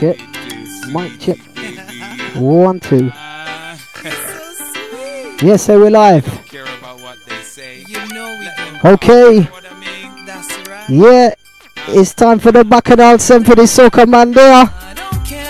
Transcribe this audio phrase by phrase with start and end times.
[0.00, 0.18] check.
[0.88, 1.38] Mic.
[2.36, 3.12] One, two.
[5.44, 6.26] Yes, so we're live.
[8.82, 9.48] Okay.
[10.88, 11.34] Yeah,
[11.88, 14.72] it's time for the Bacchanal Symphony Soca Man there.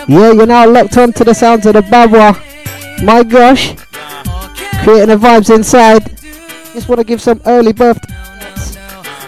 [0.09, 2.35] Yeah, you're now locked on to the sounds of the Babwah.
[3.05, 3.77] My gosh.
[4.83, 6.05] Creating the vibes inside.
[6.73, 8.15] Just want to give some early birthday.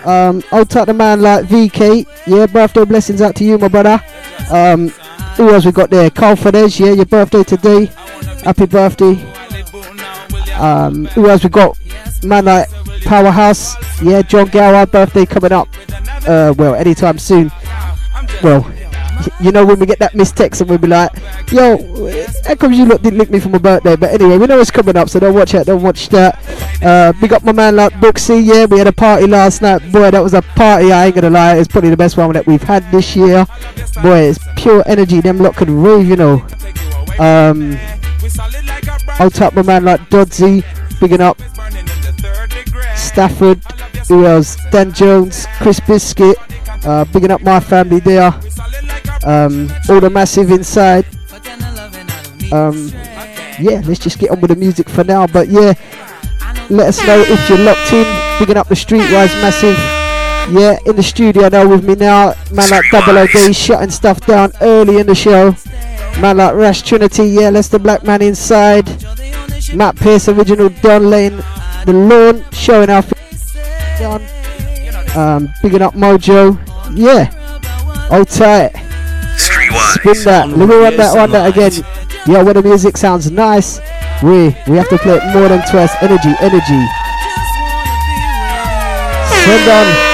[0.05, 2.07] Um, I'll talk the man like VK.
[2.27, 4.03] Yeah, birthday blessings out to you, my brother.
[4.51, 4.93] Um,
[5.37, 6.11] who else we got there?
[6.11, 6.79] Carl Fernandez.
[6.79, 7.87] Yeah, your birthday today.
[8.45, 9.15] Happy birthday.
[10.55, 11.79] Um, who else we got?
[12.23, 12.69] Man like
[13.05, 13.75] Powerhouse.
[14.03, 15.69] Yeah, John Gower, birthday coming up.
[16.27, 17.51] Uh, well, anytime soon.
[18.43, 18.71] Well,
[19.41, 21.11] you know when we get that text and we'll be like,
[21.51, 21.77] yo,
[22.47, 23.97] how come you lot didn't link me for my birthday?
[23.97, 26.39] But anyway, we know it's coming up, so don't watch that, don't watch that.
[26.83, 29.81] Uh, big up my man like Booksy, yeah, we had a party last night.
[29.93, 32.47] Boy, that was a party, I ain't gonna lie, it's probably the best one that
[32.47, 33.47] we've had this year.
[34.03, 36.45] Boy, it's pure energy, them lot could rave, you know.
[37.19, 37.79] Um,
[39.19, 40.65] I'll tap my man like Dodsy,
[41.01, 41.39] bigging up
[43.13, 43.63] Stafford,
[44.09, 44.57] who else?
[44.71, 46.39] Dan Jones, Chris Biscuit,
[46.85, 48.33] uh, bigging up my family there.
[49.25, 51.07] Um, all the massive inside.
[52.53, 52.91] Um,
[53.59, 55.27] yeah, let's just get on with the music for now.
[55.27, 55.75] But yeah,
[56.71, 58.39] let us know if you're locked in.
[58.39, 59.77] Bigging up the Streetwise massive.
[60.51, 62.35] Yeah, in the studio now with me now.
[62.51, 65.55] Man like Double OD shutting stuff down early in the show.
[66.21, 68.87] Man like Ras Trinity, yeah, let's the black man inside.
[69.75, 71.37] Matt Pearce, original Don Lane,
[71.87, 73.03] the lawn showing our
[73.99, 74.23] down.
[75.17, 76.59] Um, bigging up Mojo,
[76.95, 77.25] yeah.
[78.09, 78.73] Hold tight.
[79.39, 80.49] Spin that.
[80.49, 81.73] Let me run that, run that again.
[82.27, 83.81] Yeah, when the music sounds nice,
[84.23, 85.95] we we have to play it more than twice.
[86.03, 86.83] Energy, energy.
[89.45, 90.12] Send on.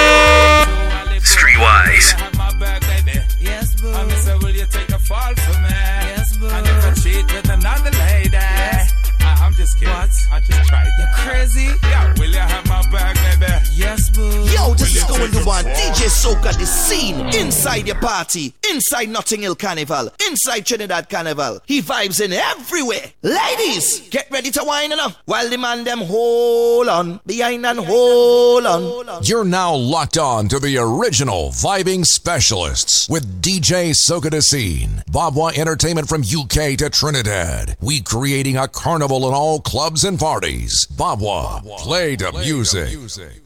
[16.09, 21.61] One DJ Soca de Scene inside your party, inside Notting Hill Carnival, inside Trinidad Carnival.
[21.67, 23.13] He vibes in everywhere.
[23.23, 28.65] Ladies, get ready to wine enough while the man them hold on behind and hold
[28.65, 29.23] on.
[29.23, 35.03] You're now locked on to the original vibing specialists with DJ Soca de Scene.
[35.11, 37.77] Babwah Entertainment from UK to Trinidad.
[37.83, 40.87] We creating a carnival in all clubs and parties.
[40.97, 42.89] Babwah, play the music.
[42.89, 43.41] Hey,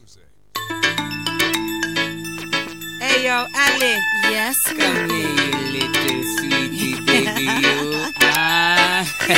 [3.83, 8.11] yo, Yes, Come here, you little sweetie baby, you.
[8.35, 9.03] Ah.
[9.27, 9.35] so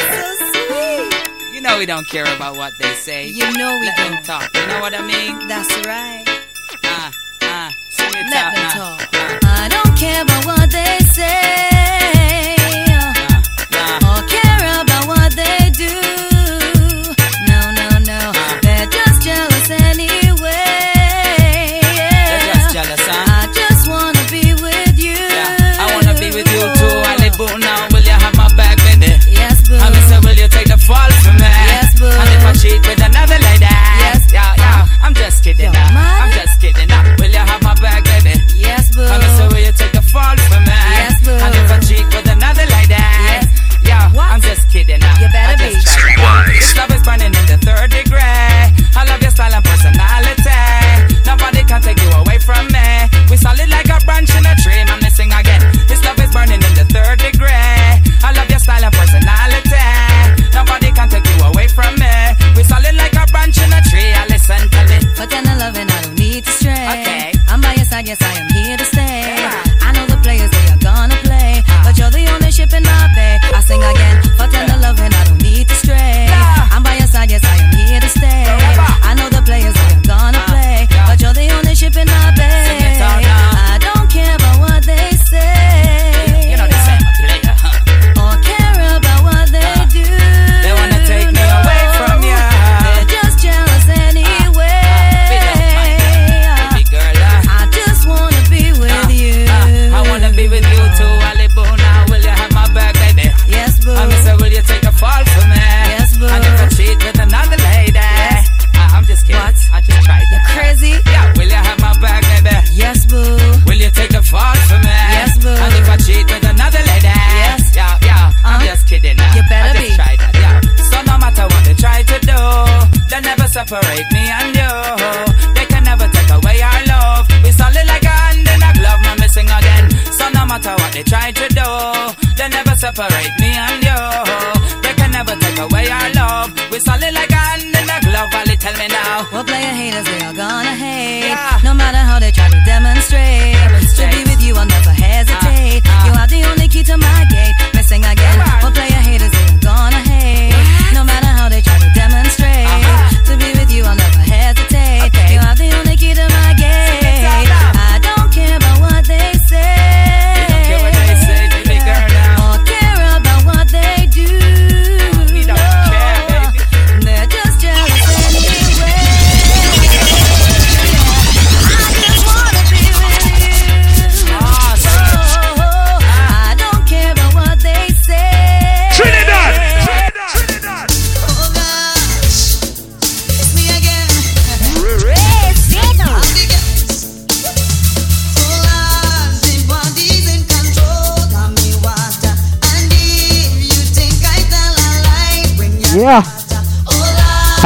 [0.54, 1.54] sweet.
[1.54, 3.28] you know we don't care about what they say.
[3.28, 4.24] You know we Let don't.
[4.26, 4.50] talk.
[4.56, 5.48] You know what I mean?
[5.48, 6.24] That's right.
[6.86, 7.12] Ah,
[7.42, 7.70] ah.
[7.98, 8.98] Sing it Let out them now.
[8.98, 9.10] talk.
[9.44, 12.25] I don't care about what they say.
[35.46, 36.26] Kidding now.
[36.26, 37.04] I'm just kidding now.
[37.20, 38.34] Will you have my back, baby?
[38.58, 39.06] Yes, boo.
[39.06, 40.74] I'm say, will you take the fall for me?
[40.98, 41.38] Yes, boo.
[41.38, 42.98] And if I cheat with another lady?
[42.98, 43.46] Yes.
[43.86, 44.26] Yeah, What?
[44.32, 45.05] I'm just kidding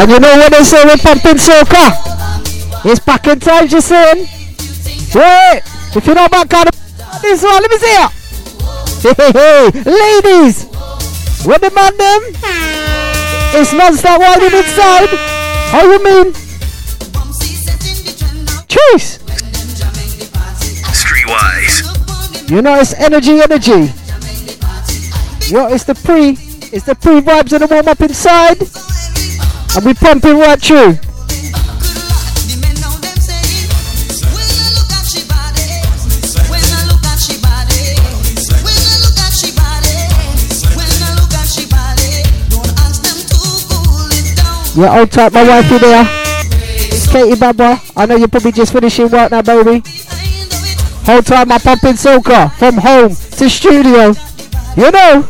[0.09, 1.93] And you know what they say with pumping soca?
[2.83, 4.25] It's back in time, just saying.
[5.13, 5.61] Wait,
[5.95, 6.65] if you know back on
[7.21, 8.09] this one, let me see ya.
[9.03, 10.65] Hey, hey, hey, ladies,
[11.45, 12.21] when the man them,
[13.53, 15.09] it's non-stop winding inside.
[15.69, 16.33] How you mean?
[18.67, 19.19] Cheese.
[20.89, 22.49] Streetwise.
[22.49, 23.93] You know it's energy, energy.
[25.53, 26.29] Yo, it's the pre,
[26.73, 28.57] it's the pre vibes and the warm up inside,
[29.75, 30.97] and we pumping right through.
[44.75, 46.19] Yeah, hold tight, my wife wifey there.
[47.09, 49.81] Katie Baba, I know you're probably just finishing work now, baby.
[51.05, 54.13] Whole time I'm pumping soca from home to studio.
[54.77, 55.27] You know,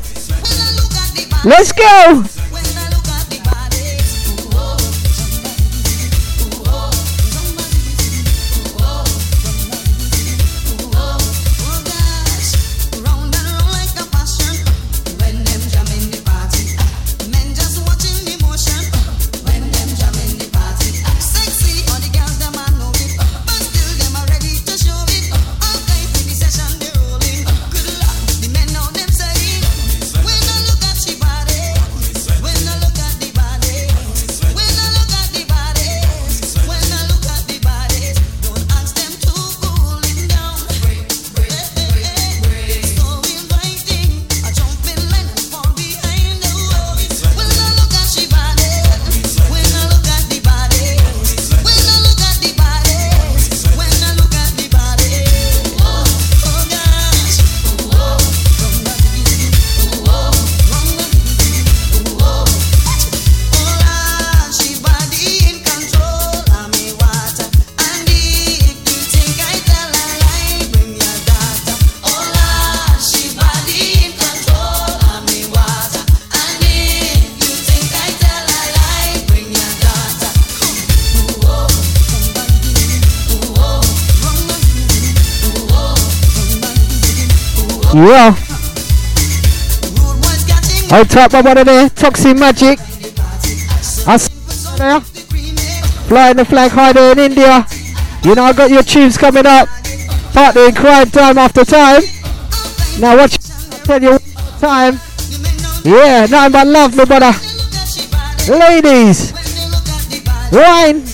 [1.46, 2.39] let's go.
[88.10, 88.32] Yeah.
[90.90, 91.90] Hold tight, my brother there.
[91.90, 92.80] Toxic Magic.
[94.08, 95.00] I see there.
[96.10, 97.68] Flying the flag high there in India.
[98.24, 99.70] You know, I got your tunes coming up.
[100.34, 102.02] Partnering crime time after time.
[103.00, 103.38] Now, watch.
[103.38, 105.00] I tell you one time.
[105.86, 107.38] Yeah, nothing but love, my brother.
[108.50, 109.34] Ladies.
[110.52, 111.06] Wine.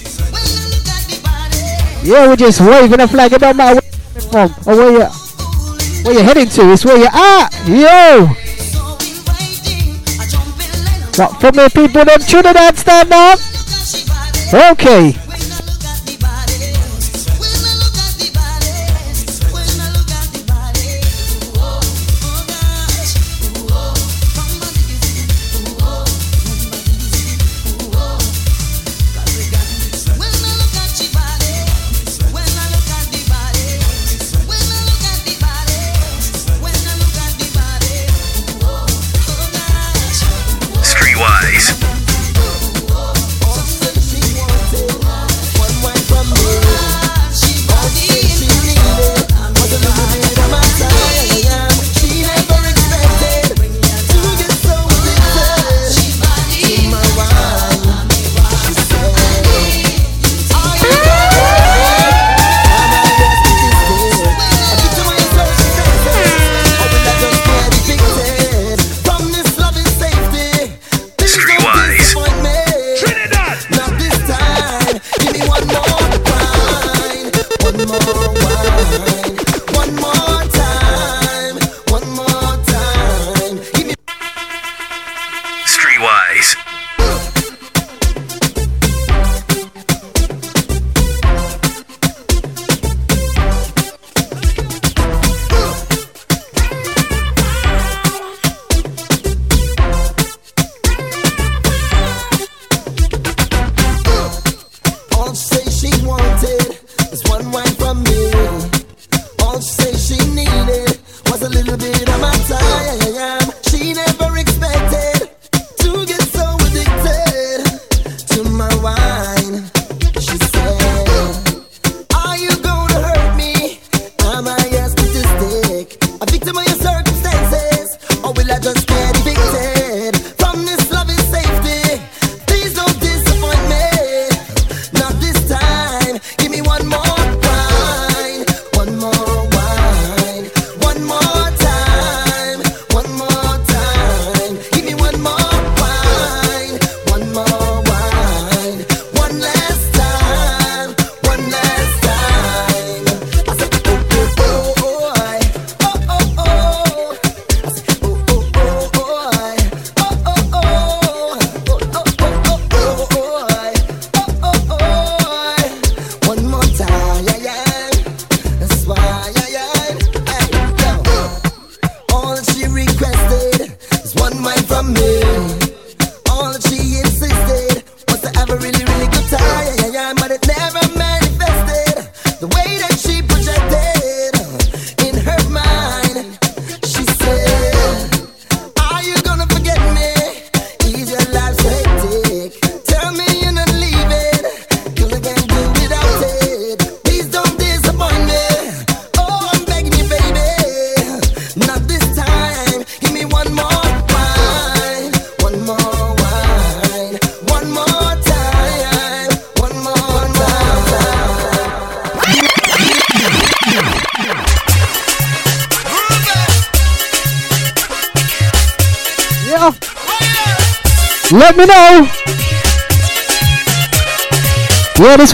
[2.06, 3.34] Yeah, we're just waving a flag.
[3.34, 5.25] It don't matter where you're from or where you
[6.06, 6.72] where you're heading to.
[6.72, 7.50] It's where you're at.
[7.68, 8.28] Yo.
[11.18, 13.40] But for me people them Trinidad stand up.
[14.72, 15.25] Okay.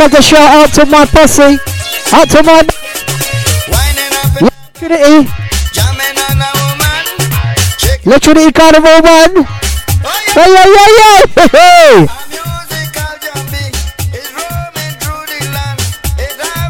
[0.02, 1.60] Yeah, a shout out to my pussy.
[2.12, 2.66] Out to my
[4.74, 5.30] Trinity.
[8.06, 9.46] La Trinity Carnival man.
[10.34, 11.48] Hey, yeah, yeah, yeah.
[11.52, 12.08] Hey.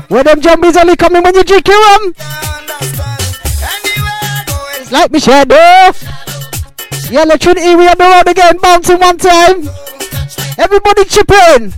[0.10, 2.14] Where them jumbies only coming when you drink your rum?
[4.76, 5.96] It's like me shadow.
[7.10, 9.70] Yeah, let Trinity, we on the road again, bouncing one time.
[10.58, 11.74] Everybody chip in.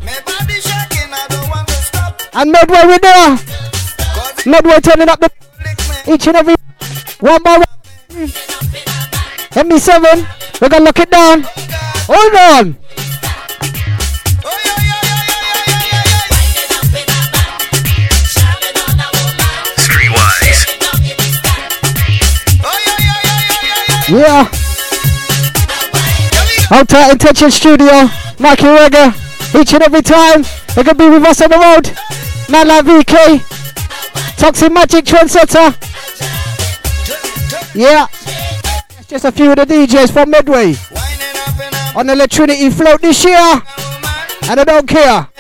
[2.36, 3.38] And Medway we there.
[4.48, 5.30] Medway turning up the
[6.12, 6.56] each and every
[7.20, 7.68] one by one.
[9.52, 11.44] MB7, we're gonna lock it down.
[12.10, 12.78] Hold on.
[24.10, 24.50] Yeah.
[26.72, 28.10] Out to Intention Studio,
[28.40, 29.14] Mikey Regger,
[29.60, 30.44] each and every time
[30.76, 32.03] They're going to be with us on the road.
[32.50, 35.76] Like VK, Toxic Magic Trendsetter.
[37.76, 38.08] Yeah,
[39.08, 40.76] just a few of the DJs from Medway
[41.96, 43.62] on the Trinity float this year,
[44.50, 45.33] and I don't care.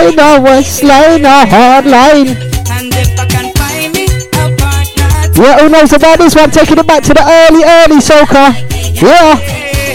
[0.00, 2.28] Baseline, a waistline, a hardline.
[2.70, 4.08] And if I can find me a
[4.56, 6.50] partner, Yeah, who knows about this one?
[6.50, 8.54] Taking it back to the early, early soca.
[9.00, 9.36] Yeah.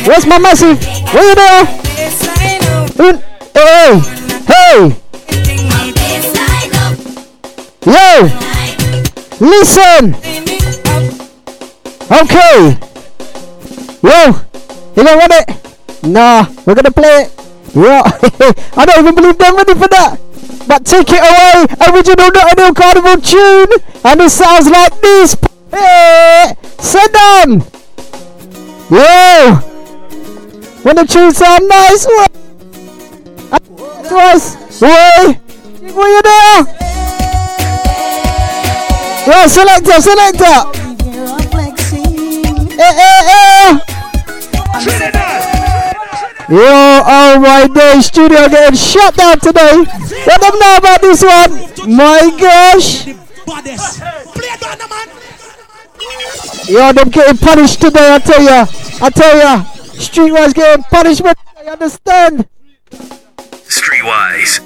[0.05, 0.79] Where's my massive?
[1.13, 1.65] Where you there?
[3.55, 3.99] Hey,
[4.47, 4.95] hey,
[7.85, 8.29] yo,
[9.39, 10.15] listen.
[12.11, 12.77] Okay.
[14.03, 14.33] Yo,
[14.95, 15.49] you don't want it?
[16.03, 17.44] Nah, we're gonna play it.
[17.75, 18.03] Yeah,
[18.77, 20.17] I don't even believe they're ready for that.
[20.65, 23.67] But take it away, original Notting Hill Carnival tune,
[24.05, 25.35] and it sounds like this.
[25.71, 27.59] Hey, sit down.
[28.87, 29.59] Yo,
[30.87, 32.31] when the tune sound nice, what?
[34.07, 35.35] Twice, wait,
[35.91, 36.63] were you there?
[39.27, 40.71] Yo, selector, selector.
[42.77, 43.79] Eh, eh,
[44.79, 45.34] eh.
[46.47, 49.83] Yo, oh my days, studio getting shut down today.
[50.27, 51.95] Let them know about this one.
[51.95, 53.05] My gosh.
[53.47, 53.99] Baddest.
[53.99, 55.07] Play it on the man.
[56.67, 58.67] Yo, them getting punished today, I tell ya.
[59.01, 59.63] I tell ya.
[59.97, 61.35] Streetwise getting punishment.
[61.57, 62.47] I understand.
[63.65, 64.61] Streetwise.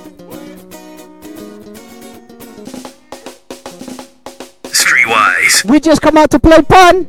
[4.64, 5.64] Streetwise.
[5.64, 7.06] We just come out to play pun.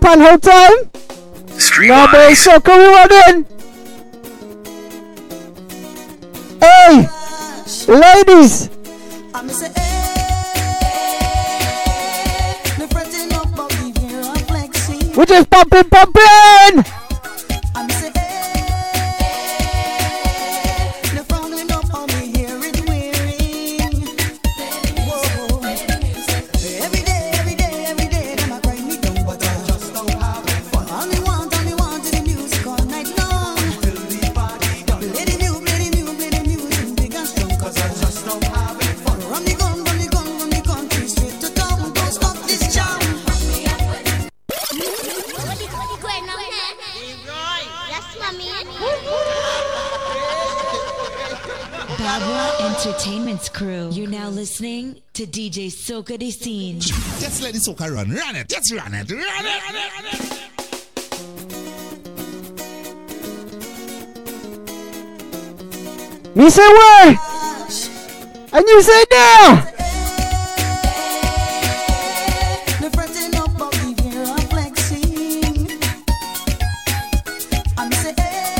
[0.00, 0.90] Pun whole time.
[1.58, 1.88] Streetwise.
[1.88, 2.60] No, boy, Streetwise.
[2.60, 3.59] soca we running.
[6.60, 7.08] Hey,
[7.88, 8.68] ladies.
[15.16, 16.84] We just pumping, pumping.
[53.40, 53.88] Entertainment's crew.
[53.98, 56.74] You're now listening to DJ Soca de Scene.
[56.76, 58.10] Let's let the soca run.
[58.10, 58.52] Run it.
[58.52, 59.10] Let's run it.
[59.10, 59.26] Run it.
[59.26, 59.62] Run it.
[59.96, 60.10] Run it.
[66.36, 67.16] Me say where?
[68.52, 69.68] And you say there.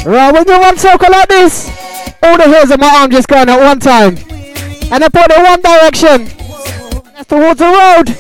[0.06, 1.68] Right, when you want circle like this,
[2.22, 4.16] all the hairs on my arm just going at one time.
[4.92, 6.24] And I point in one direction.
[7.14, 8.11] That's towards the road.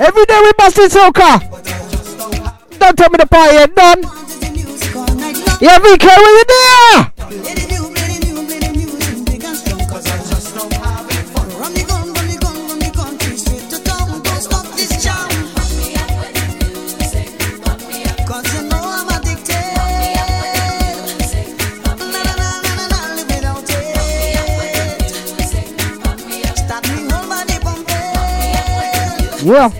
[0.00, 1.40] Every day we busting soca.
[2.78, 4.02] Don't tell me the party ain't done.
[5.60, 7.71] Yeah, VK, where you there?
[29.52, 29.70] Yeah.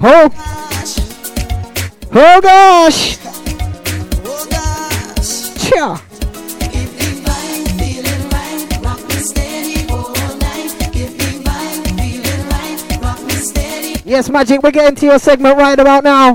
[0.00, 0.28] Oh.
[0.28, 0.98] Gosh
[2.12, 3.18] Oh gosh.
[5.74, 5.98] Yeah.
[14.04, 16.34] Yes, Magic, we're getting to your segment right about now.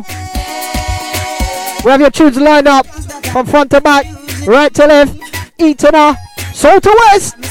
[1.86, 2.86] We have your tunes lined up
[3.31, 4.05] from front to back,
[4.45, 5.17] right to left,
[5.57, 6.17] east to north,
[6.53, 7.50] south to west.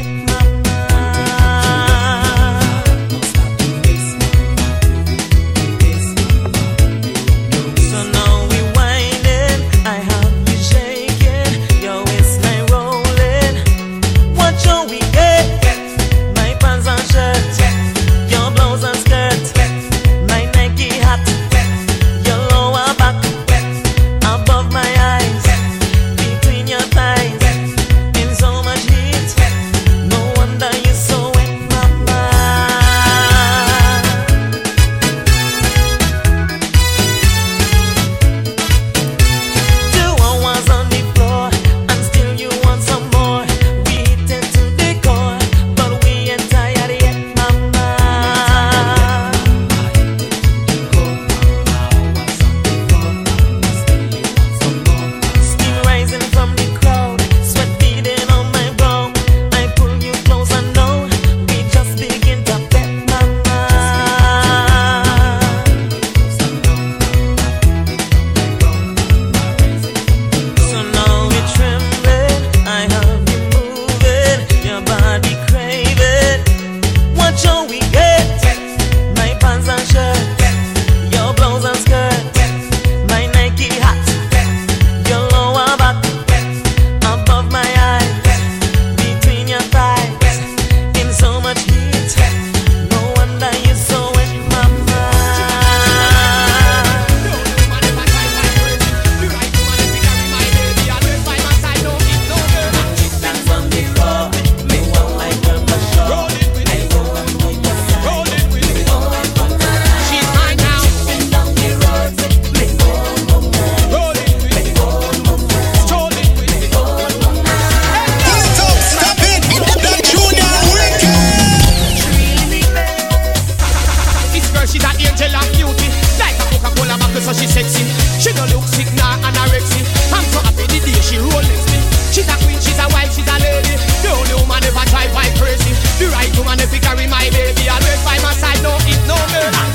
[124.71, 125.91] She's an angel of beauty.
[126.15, 127.83] Like a Coca-Cola bottle, so she sexy.
[128.23, 129.83] She don't look sick, nah, anorexic.
[130.15, 131.83] I'm so happy the day she roll next me.
[132.15, 133.75] She's a queen, she's a wife, she's a lady.
[133.99, 135.75] The only woman ever drive by crazy.
[135.99, 137.67] The right woman if carry my baby.
[137.67, 139.70] Always by my side, no, it no murder.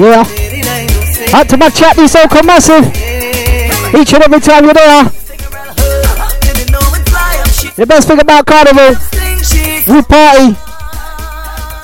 [0.00, 0.24] Yeah.
[1.34, 2.86] Out to my chat, these so called massive.
[3.94, 5.04] Each and every time you're there.
[7.76, 8.96] The best thing about Carnival,
[9.86, 10.56] we party.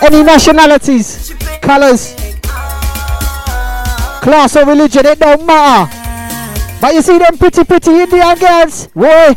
[0.01, 2.15] Any nationalities, colours,
[4.23, 5.93] class or religion, it don't matter.
[6.81, 9.35] But you see them pretty, pretty Indian girls, where?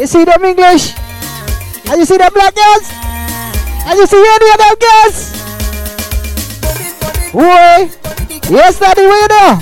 [0.00, 0.94] You see them English,
[1.90, 2.90] and you see them black girls,
[3.84, 5.16] and you see any of them girls.
[7.34, 7.90] Boy,
[8.48, 9.56] yes, daddy, where you there?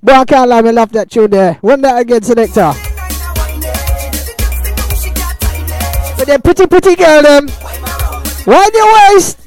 [0.00, 1.58] Boy, I can't lie, me love that tune there.
[1.62, 2.72] Run that again, selector.
[6.16, 7.48] But them pretty, pretty girl, them.
[8.46, 9.43] Wind your waist.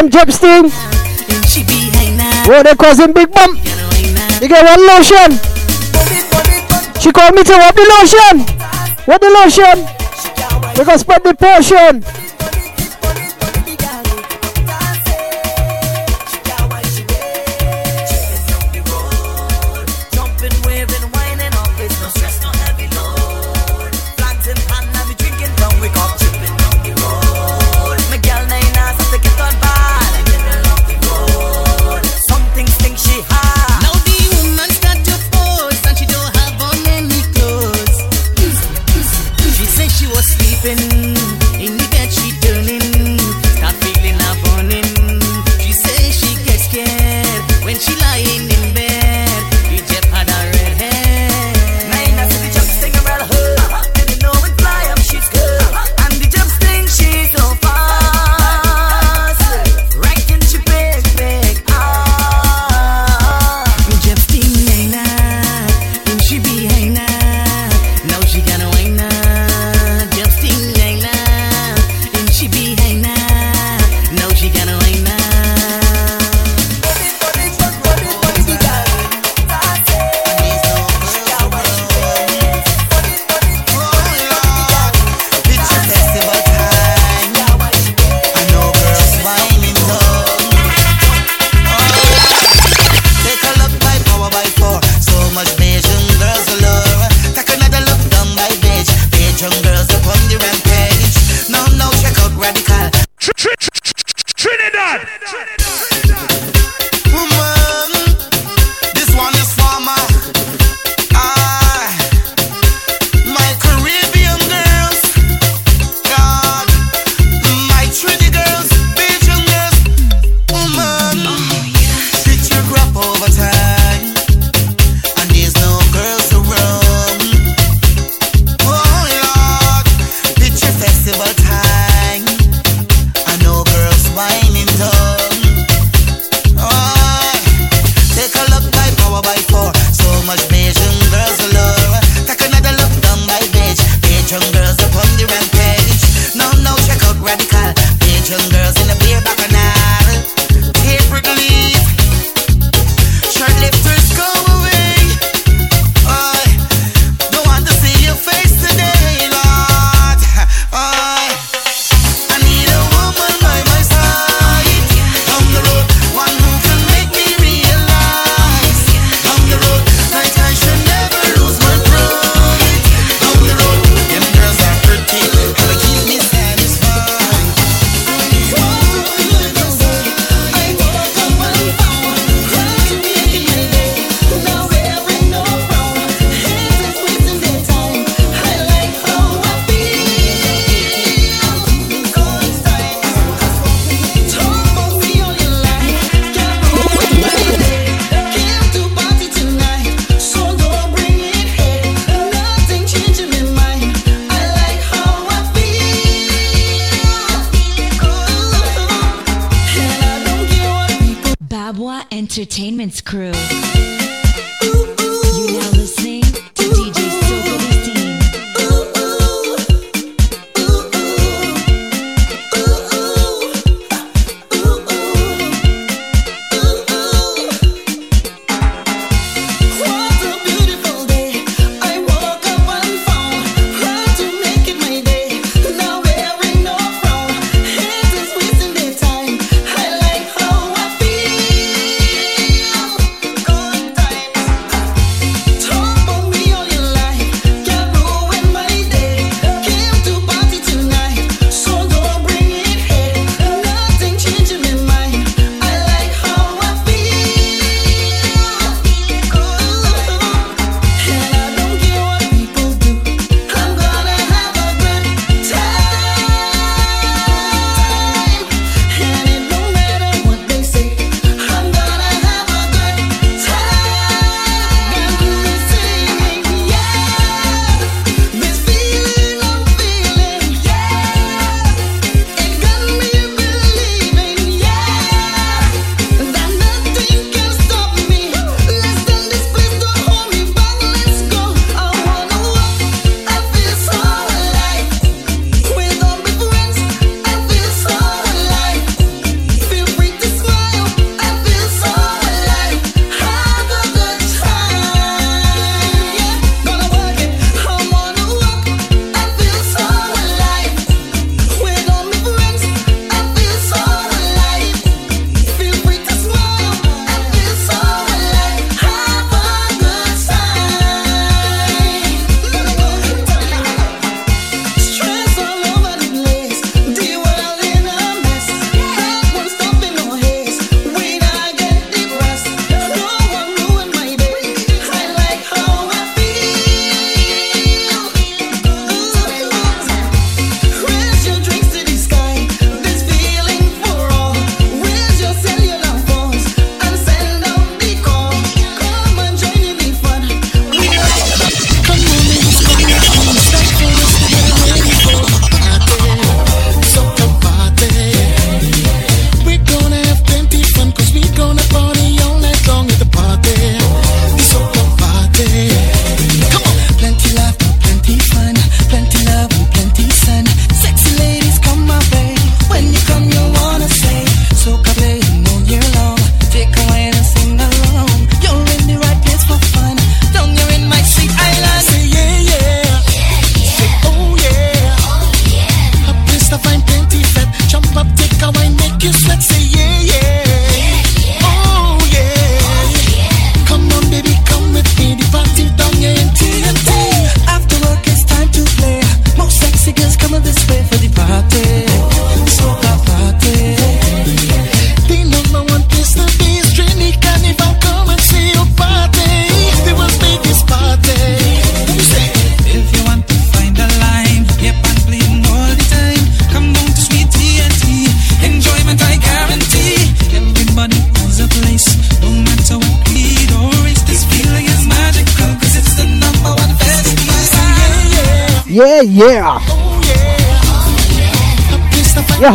[0.00, 0.08] Them
[1.92, 3.58] Haina What they him Big Bump.
[4.40, 5.36] You get one lotion.
[6.98, 8.40] She called me to what the lotion.
[9.04, 9.84] What the lotion?
[10.86, 12.19] Gonna spread the potion.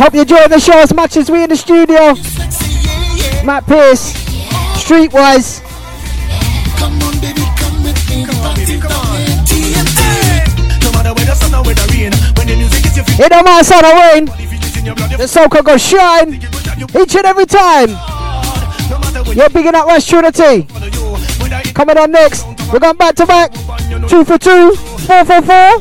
[0.06, 2.14] Hope you're enjoying the show as much as we in the studio.
[3.44, 4.12] Matt Pearce,
[4.78, 5.58] Streetwise.
[6.78, 8.22] Come on, baby, come with me.
[13.18, 14.26] It don't matter sun or rain.
[15.18, 17.88] The soul could go shine each and every time.
[19.34, 20.68] You're picking up West Trinity.
[21.74, 23.52] Coming on next, we're going back to back.
[24.08, 25.80] Two for two, four for four.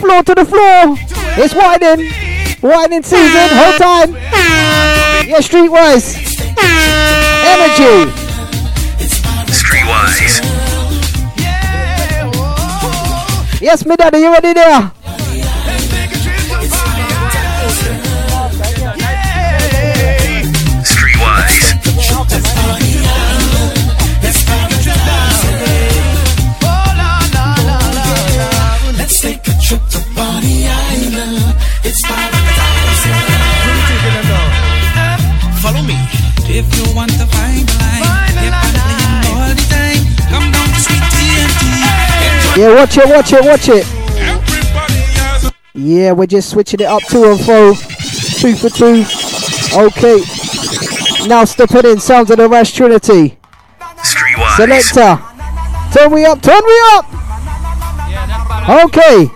[0.00, 0.96] Floor to the floor.
[1.38, 2.15] It's widening.
[2.60, 4.12] One in season, Hold time.
[5.28, 6.16] Yeah, streetwise.
[7.44, 8.10] Energy.
[9.52, 10.40] Streetwise.
[13.60, 14.92] Yes, my daddy, you ready there?
[42.56, 45.52] Yeah, watch it, watch it, watch it.
[45.74, 47.74] Yeah, we're just switching it up to and fro.
[47.74, 49.04] Two for two.
[49.74, 50.22] Okay.
[51.28, 52.00] Now step it in.
[52.00, 53.36] Sounds of the Ras Trinity.
[54.56, 55.20] Selector.
[55.92, 57.04] Turn me up, turn me up.
[58.86, 59.35] Okay.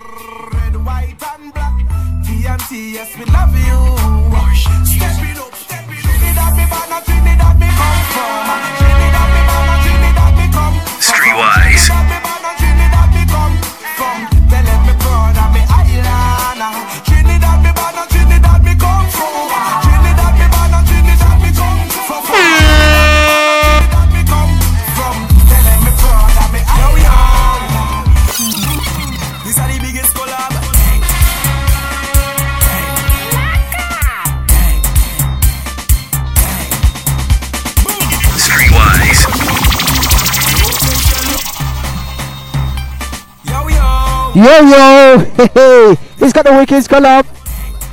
[44.40, 44.46] Yo.
[44.46, 45.96] Yo hey, hey.
[46.18, 47.26] he's got the wicked skull up.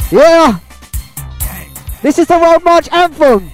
[0.09, 0.59] Yeah.
[2.01, 3.51] This is the Road March anthem.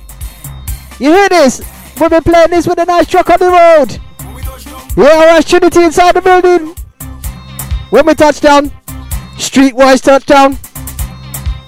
[0.99, 1.63] You hear this?
[1.99, 3.99] We've been playing this with a nice truck on the road.
[4.95, 6.75] Yeah, Ras Trinity inside the building.
[7.89, 8.69] When we touchdown,
[9.37, 10.53] streetwise touchdown.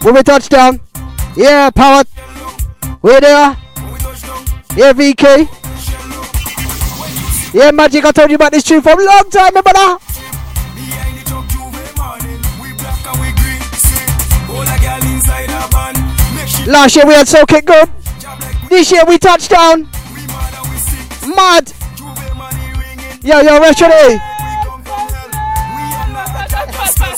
[0.03, 0.79] When we touchdown,
[1.35, 2.03] yeah, power.
[3.01, 3.57] We're there.
[4.75, 5.49] Yeah, VK.
[7.51, 10.05] Yeah, Magic, I told you about this tune for a long time, remember that?
[16.65, 17.89] Last year we had so kick good.
[18.69, 19.87] This year we touchdown.
[21.35, 21.71] Mad.
[23.21, 24.19] Yo, yo, rest your day.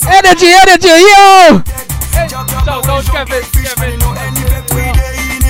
[0.09, 1.63] Energy, energy, yo.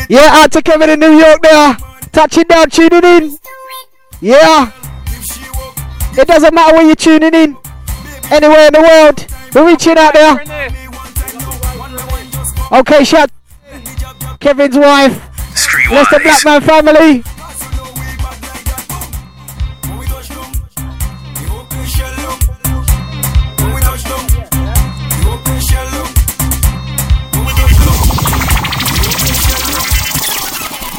[0.09, 1.77] Yeah, out to Kevin in New York there.
[2.11, 3.37] Touching down, tuning in.
[4.21, 4.71] Yeah.
[6.13, 7.57] It doesn't matter where you're tuning in.
[8.29, 9.27] Anywhere in the world.
[9.55, 10.39] We're reaching out there.
[12.79, 13.31] Okay, shout
[14.39, 15.19] Kevin's wife.
[15.89, 17.23] That's the Black Man family.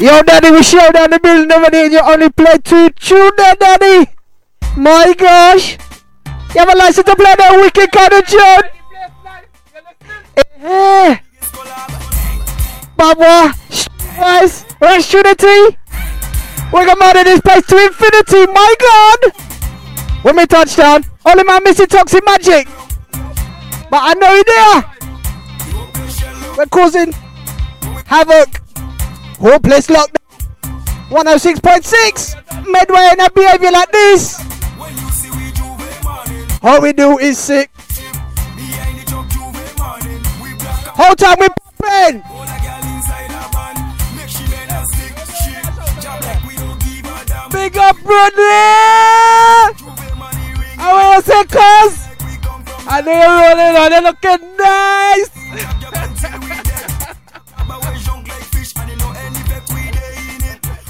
[0.01, 1.91] Yo, Daddy, we show down the building over there.
[1.91, 4.09] You only play two tune there, Daddy.
[4.77, 5.77] My gosh.
[6.55, 8.61] You have a license to play that wicked kind of tune?
[12.99, 13.13] Eh.
[13.15, 13.53] Baba,
[14.17, 15.77] guys, Ras Trinity.
[16.71, 19.19] We're gonna murder this place to infinity, my god!
[20.21, 22.67] When we touchdown, only man missing toxic magic.
[23.89, 24.83] But I know you there.
[26.57, 27.13] We're causing
[28.05, 28.61] havoc.
[29.39, 30.83] Whole place locked down.
[31.09, 32.67] 106.6.
[32.67, 34.45] Medway in a behavior like this.
[36.61, 37.71] All we do is sick.
[40.99, 42.58] Whole time we popping.
[47.51, 48.41] Big up, brother.
[50.81, 52.07] I want to say, cuz.
[52.91, 55.29] And they're rolling on, they're looking nice.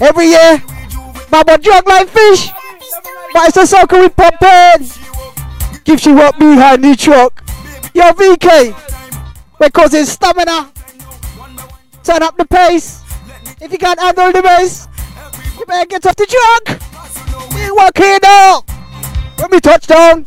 [0.00, 0.62] Every year,
[1.30, 2.50] Baba jog like fish.
[3.32, 4.88] But it's a soca we pumping.
[5.84, 7.42] Gives you up behind the truck.
[7.94, 8.74] Yo, VK.
[9.58, 10.72] Because it's stamina.
[12.02, 13.02] Turn up the pace.
[13.60, 14.88] If you can't handle the bass,
[15.60, 16.80] you better get off the truck.
[17.62, 18.64] You walk here now.
[19.36, 20.26] When we touchdown.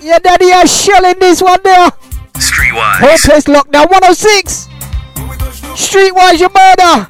[0.00, 1.90] Yeah, daddy is shelling this one there.
[2.34, 3.00] Streetwise.
[3.00, 4.68] Whole place locked down 106.
[5.74, 7.08] Streetwise, your murder.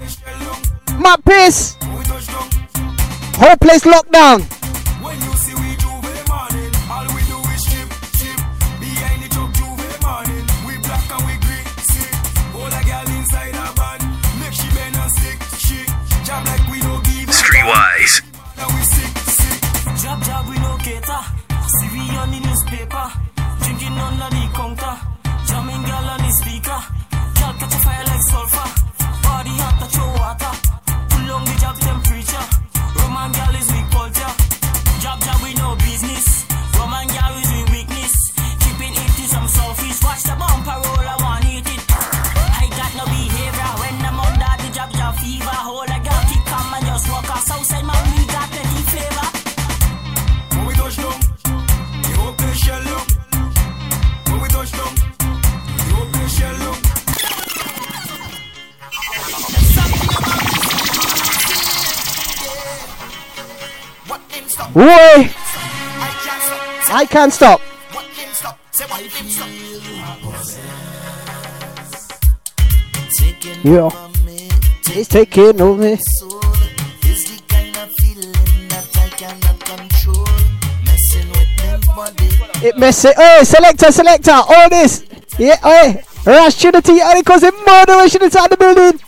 [0.99, 1.77] My Pearce.
[3.37, 4.13] Whole place locked
[67.19, 67.61] I can't stop.
[73.65, 73.91] Yeah.
[74.91, 75.97] It's taking over.
[75.97, 76.41] soul
[77.03, 78.33] is the kind of feeling
[78.69, 80.27] that I cannot control.
[80.85, 82.65] Messing with them body.
[82.65, 83.15] It mess it.
[83.19, 84.31] Oh, selector, selector.
[84.31, 85.05] All this.
[85.39, 87.01] Yeah, oh, Ras Trinity.
[87.03, 89.01] Only cause it moderation inside the building.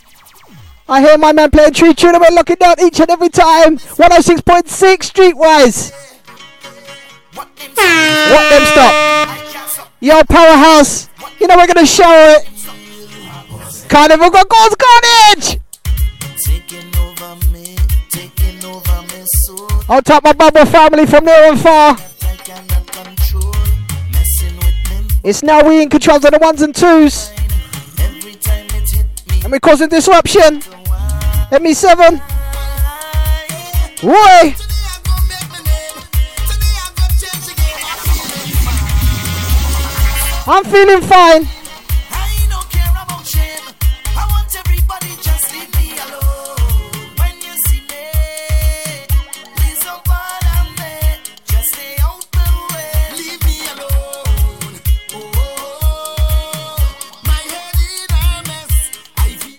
[0.89, 2.19] I hear my man playing Tree Tune.
[2.19, 3.77] We're locking down each and every time.
[3.77, 6.10] 106.6 Streetwise.
[8.31, 9.37] What them stop?
[9.99, 11.09] Yo, Powerhouse.
[11.39, 12.47] You know we're gonna show it.
[13.87, 15.59] Carnival got goals carnage.
[19.89, 21.97] On top my bubble family from near and far.
[25.23, 27.29] It's now we in control of the ones and twos.
[29.43, 30.61] And we're causing disruption.
[31.51, 32.21] Let me seven.
[34.01, 34.55] Roy.
[40.59, 40.71] Mess.
[40.71, 41.47] feeling fine.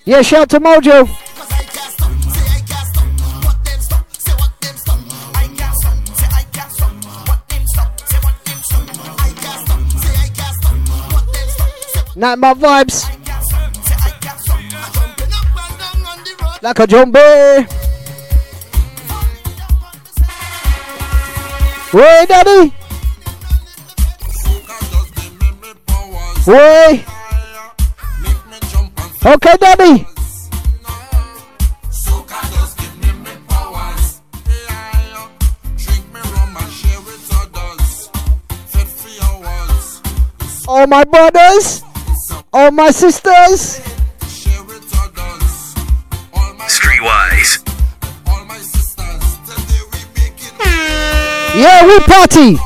[0.04, 1.31] Yeah, shout to Mojo.
[12.22, 13.08] On my vibes.
[16.62, 17.18] Like a zombie.
[21.92, 22.72] Way, daddy.
[26.46, 27.04] Way.
[29.24, 30.06] Okay, daddy.
[40.68, 41.82] All my brothers,
[42.52, 43.80] all my sisters.
[46.68, 47.62] Streetwise.
[51.54, 52.58] Yeah, we party.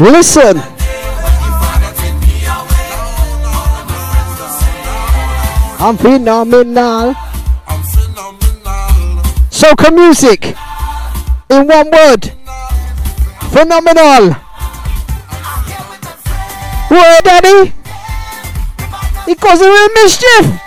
[0.00, 0.60] Listen.
[5.80, 7.14] I'm phenomenal.
[9.50, 10.56] Soca music.
[11.54, 12.32] In one word.
[13.52, 14.34] Phenomenal.
[16.88, 17.72] Where, daddy?
[19.28, 20.60] It causes real mischief.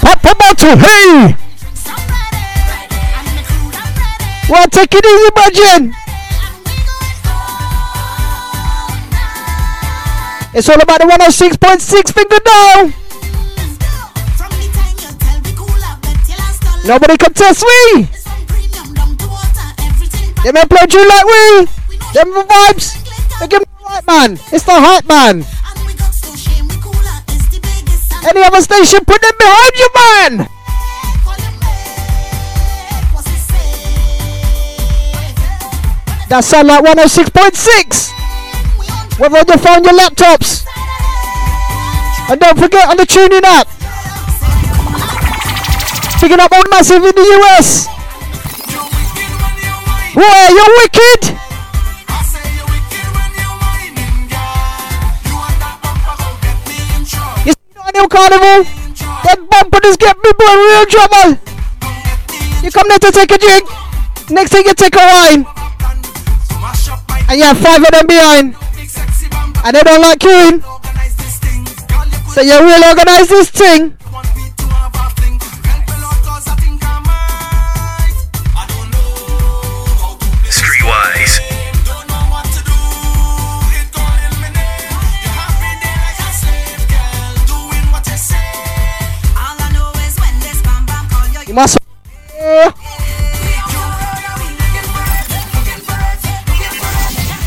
[0.00, 1.36] Pop a bottle, hey!
[4.48, 5.99] Well, take it easy, Virgin.
[10.52, 12.92] It's all about the 106.6 finger down.
[16.84, 18.08] Nobody can test me.
[20.42, 21.66] They may play you like we.
[22.14, 23.38] Them the vibes.
[23.38, 24.32] They give me the hype man.
[24.50, 25.44] It's the hype man.
[28.26, 30.48] Any other station, put them behind you, man.
[36.28, 38.19] That sound like 106.6.
[39.20, 40.64] Whether on your phone, your laptops.
[42.30, 43.68] And don't forget on the tuning app.
[46.18, 47.86] Picking up on massive in the US.
[50.16, 51.36] Why, you're wicked.
[57.44, 58.64] You see that new carnival?
[59.50, 61.38] Bumper just get people in real trouble.
[62.64, 63.68] You come there to take a drink.
[64.30, 65.44] Next thing you take a wine.
[67.28, 68.69] And you have five of them behind.
[69.62, 70.62] And they don't like you.
[72.32, 73.96] So you will organize this thing.
[80.48, 81.40] Streetwise.
[91.46, 91.78] You must.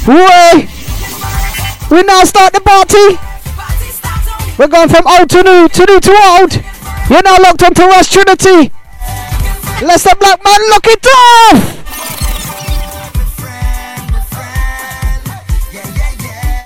[0.06, 0.73] Way.
[1.94, 3.22] We now start the party.
[4.58, 6.54] We're going from old to new, to new to old.
[7.08, 8.72] You're now locked onto Ras Trinity.
[9.86, 11.54] Let's the black man lock it off.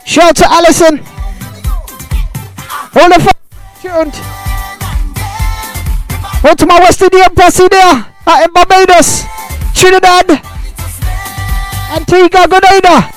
[0.08, 1.00] Shout to Allison.
[2.96, 3.36] All the f-
[3.82, 4.16] tuned.
[6.50, 9.24] Out to my West Indian posse there out in Barbados,
[9.74, 10.42] Trinidad,
[11.92, 13.12] Antigua, Grenada,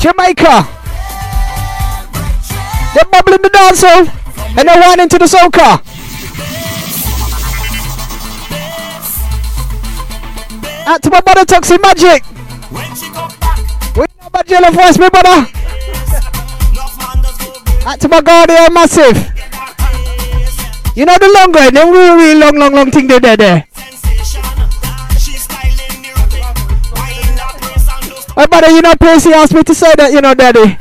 [0.00, 0.75] Jamaica.
[2.96, 4.08] They're bubbling the dancehall
[4.56, 5.84] and they're whining to the soca.
[10.86, 12.24] Out to my brother Toxic Magic.
[12.72, 15.46] We know about Voice, my brother.
[17.84, 19.30] Out to my Guardian Massive.
[20.96, 23.68] You know the long ride, them really, really long, long, long thing they there, there.
[28.34, 30.78] Hey, brother, you know, Percy asked me to say that, you know, daddy.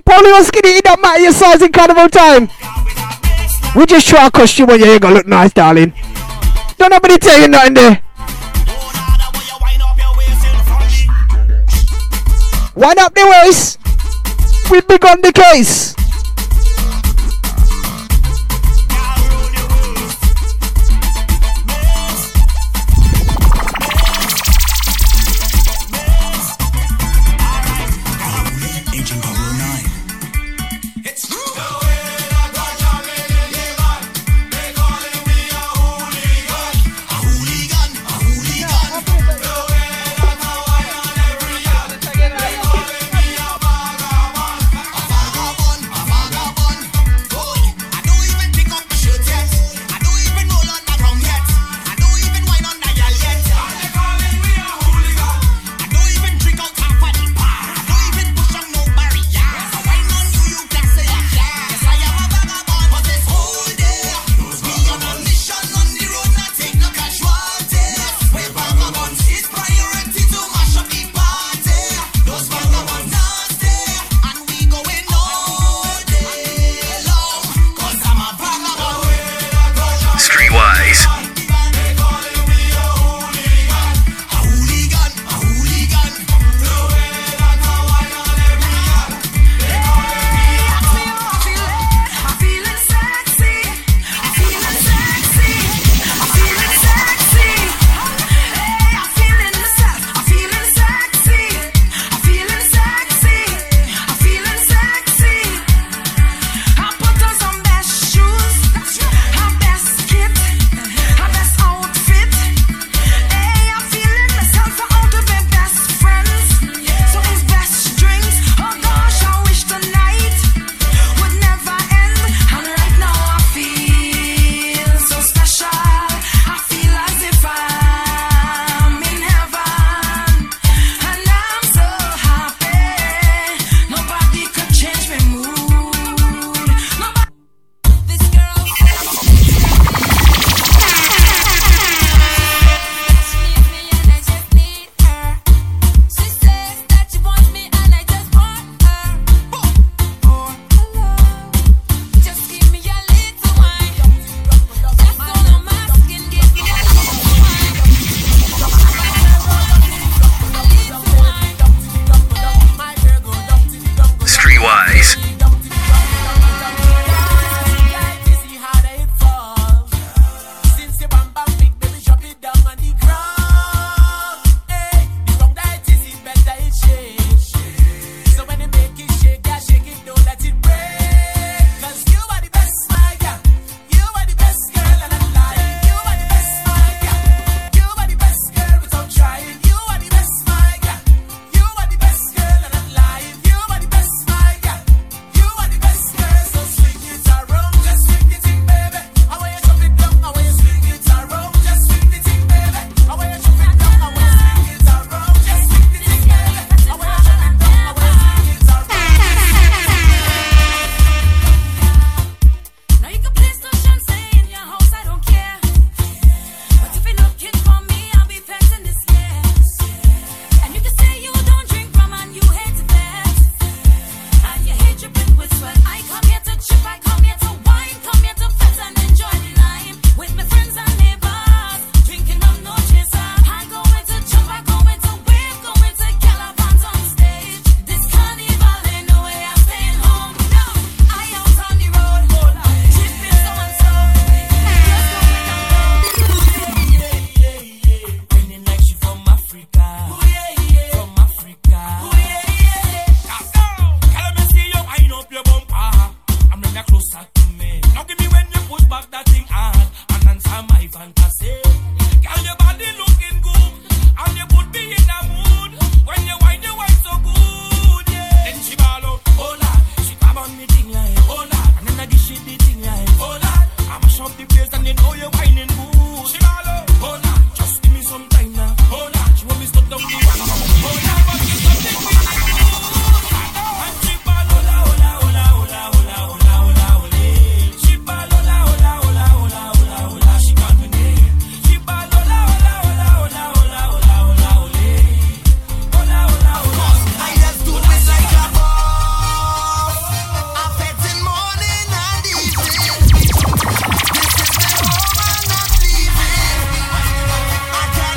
[0.00, 2.48] Polly was skinny, don't matter your size in carnival time.
[3.76, 5.92] We just try a costume on you, you gonna look nice, darling.
[6.78, 8.02] Don't nobody tell you nothing there.
[12.76, 13.78] Wind up the waist.
[14.70, 15.94] We big on the case.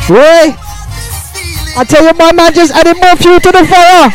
[0.09, 0.55] Way.
[1.75, 4.09] I tell you, my man just added more fuel to the fire.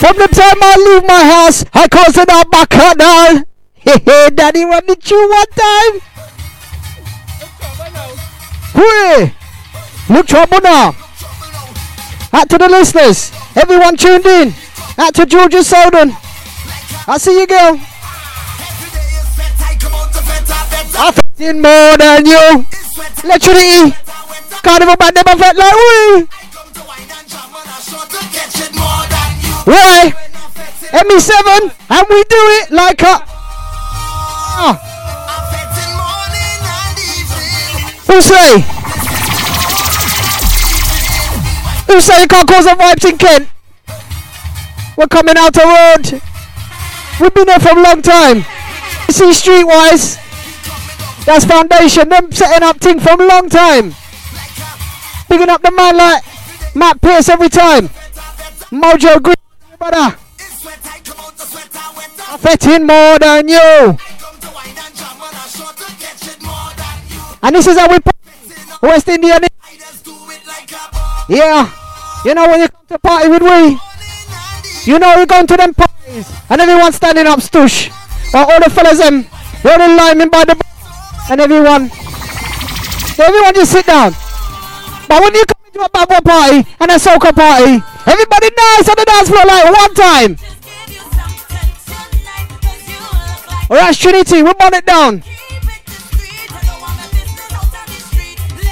[0.00, 3.44] From the time I leave my house, I cause it out back canal.
[3.74, 6.00] Hey, hey, daddy run the tune one time.
[8.74, 9.34] Way.
[10.08, 10.96] Look trouble now.
[12.32, 13.30] Out to the listeners.
[13.54, 14.54] Everyone tuned in.
[14.96, 16.12] Out to Georgia Soden.
[17.06, 17.78] I see you, girl.
[21.00, 22.66] I fit in more than you.
[23.24, 23.94] Literally.
[24.62, 26.28] Carnival band never felt like we.
[29.64, 30.12] Why?
[30.90, 33.22] ME7 and we do it like a.
[34.60, 34.74] Ah.
[38.06, 38.60] Who say?
[41.92, 43.48] Who say you can't cause a vibes in Kent?
[44.96, 46.22] We're coming out the road.
[47.20, 48.38] We've been there for a long time.
[49.08, 50.16] You see, streetwise,
[51.24, 52.08] that's foundation.
[52.08, 53.94] Them setting up thing from a long time.
[55.28, 56.24] Picking up the man like
[56.74, 57.88] Matt Pearce every time.
[58.70, 59.36] Mojo Green,
[59.78, 60.16] brother.
[62.30, 63.98] I fit in more than you.
[67.42, 67.98] And this is how we
[68.82, 69.44] West Indian.
[71.28, 71.70] Yeah.
[72.24, 73.78] You know when you come to party with we,
[74.90, 77.90] you know we're going to them parties and everyone standing up stush.
[78.32, 79.26] While all the fellas them,
[79.62, 80.56] they're in line by the
[81.30, 81.90] and everyone,
[83.18, 84.14] everyone just sit down.
[85.08, 88.96] But when you come into a bubble party and a soca party, everybody nice on
[88.96, 90.36] the dance floor like one time.
[93.70, 95.22] Alright, Trinity, we burn it down.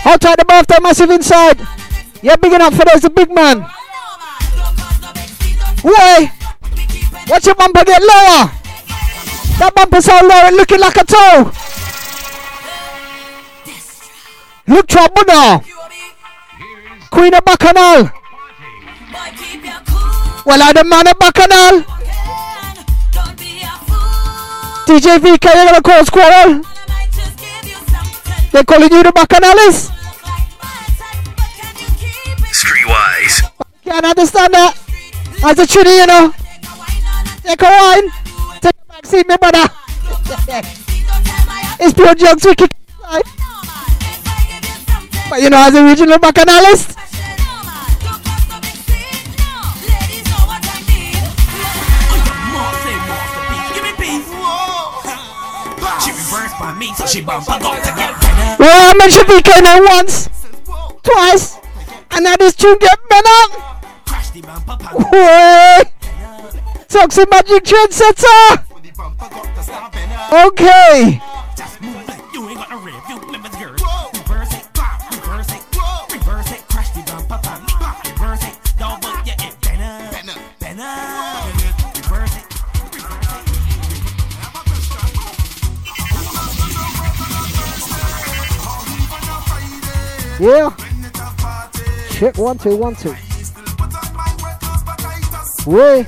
[0.05, 1.59] How tight the bathtub massive inside?
[2.23, 3.63] Yeah, big enough for those the big man.
[5.83, 6.33] Why?
[7.29, 8.53] Watch your bumper get lower.
[9.59, 11.53] That bumper so low, it looking like a toe.
[14.67, 15.63] Look trouble now.
[17.17, 18.11] Queen of Bacchanal.
[20.45, 21.81] Well, I the man of Bacchanal.
[24.85, 26.61] DJ VK, you're gonna cause quarrel.
[28.53, 29.93] They're calling you the Bacchanalist.
[32.53, 33.51] Streetwise.
[33.83, 34.77] Can't understand that.
[35.43, 36.35] As a trinity, you know.
[37.45, 38.11] Take a wine.
[38.61, 39.65] Take a back seat, my brother.
[41.81, 42.71] it's pure jokes we kick.
[45.31, 45.83] But you know, as a
[56.81, 58.59] original bacchanalist.
[58.59, 60.29] Well, I mentioned VK now once,
[61.03, 61.59] twice,
[62.11, 63.63] and now this tune get better.
[65.13, 65.87] Wait.
[66.89, 68.63] Toxic Magic Trendsetter.
[70.47, 71.21] Okay.
[92.47, 93.11] One two one two.
[95.67, 96.07] Way.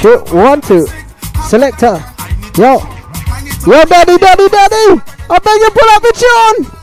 [0.00, 0.84] Check one two.
[1.46, 2.02] Selector.
[2.58, 2.80] Yo.
[3.64, 5.00] Yo, daddy, daddy, daddy.
[5.30, 6.81] I beg you pull up the tune.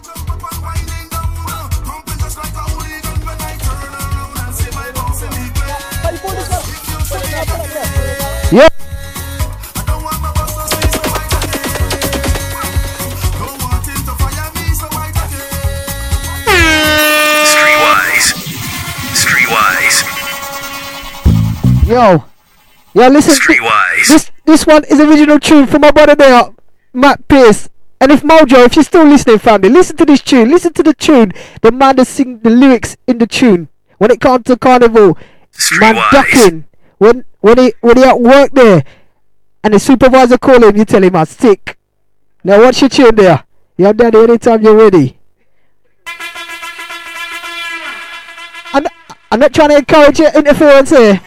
[22.93, 23.33] Yo, listen.
[23.33, 24.07] Streetwise.
[24.07, 26.49] This this one is original tune from my brother there,
[26.93, 27.69] Matt Pearce.
[28.01, 30.49] And if Mojo, if you're still listening, family, listen to this tune.
[30.49, 31.33] Listen to the tune.
[31.61, 33.67] The man that sing the lyrics in the tune.
[33.97, 35.17] When it comes to carnival,
[35.79, 36.65] man ducking.
[36.97, 38.83] When when he when he at work there,
[39.63, 41.77] and the supervisor call him, you tell him I'm sick.
[42.43, 43.43] Now what's your tune there?
[43.77, 45.17] Yo, daddy, anytime you're ready.
[48.73, 48.85] I'm,
[49.31, 51.21] I'm not trying to encourage your interference here.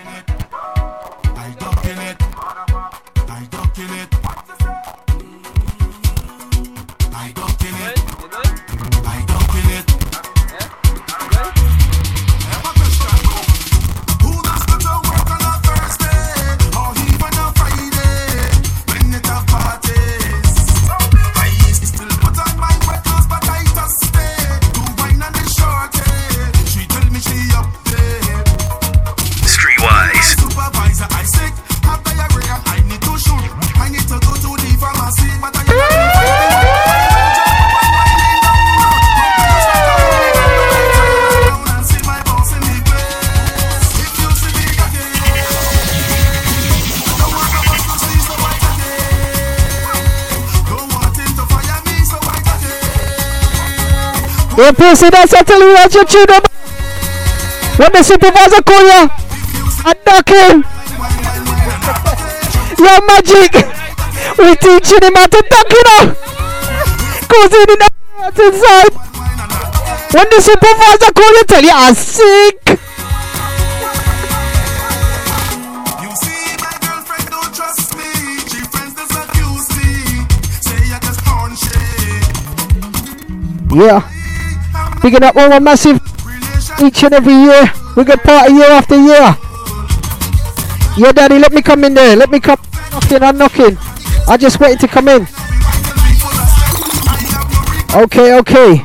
[54.62, 56.46] Yeah, pussy, that's I tell you what you tune up.
[57.82, 59.10] When the supervisor call you,
[59.82, 60.62] I knock him.
[62.78, 63.58] Yo, magic.
[64.38, 66.14] We teaching him how to duck, you know.
[67.26, 67.90] Cause he didn't know
[68.22, 68.94] what's inside.
[70.14, 72.78] When the supervisor call you, tell you I'm sick.
[77.52, 78.06] Trust me,
[78.46, 80.22] she friends just accuse me.
[80.62, 82.30] Say I just horn shake.
[83.74, 84.21] Yeah.
[85.02, 86.00] Picking up all my massive
[86.80, 87.64] each and every year.
[87.96, 89.36] We get party year after year.
[90.96, 92.14] Yeah, daddy, let me come in there.
[92.16, 92.58] Let me come
[92.92, 93.76] knocking, I'm knocking.
[94.28, 95.22] I just waited to come in.
[97.94, 98.82] Okay, okay.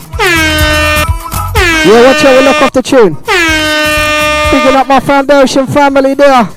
[1.85, 3.15] Yeah, watch out, we look off the tune.
[3.15, 6.49] Picking up my foundation family there.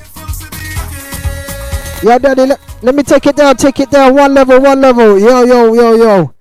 [2.03, 4.15] Yeah, daddy, let, let me take it down, take it down.
[4.15, 5.19] One level, one level.
[5.19, 6.33] Yo, yo, yo, yo.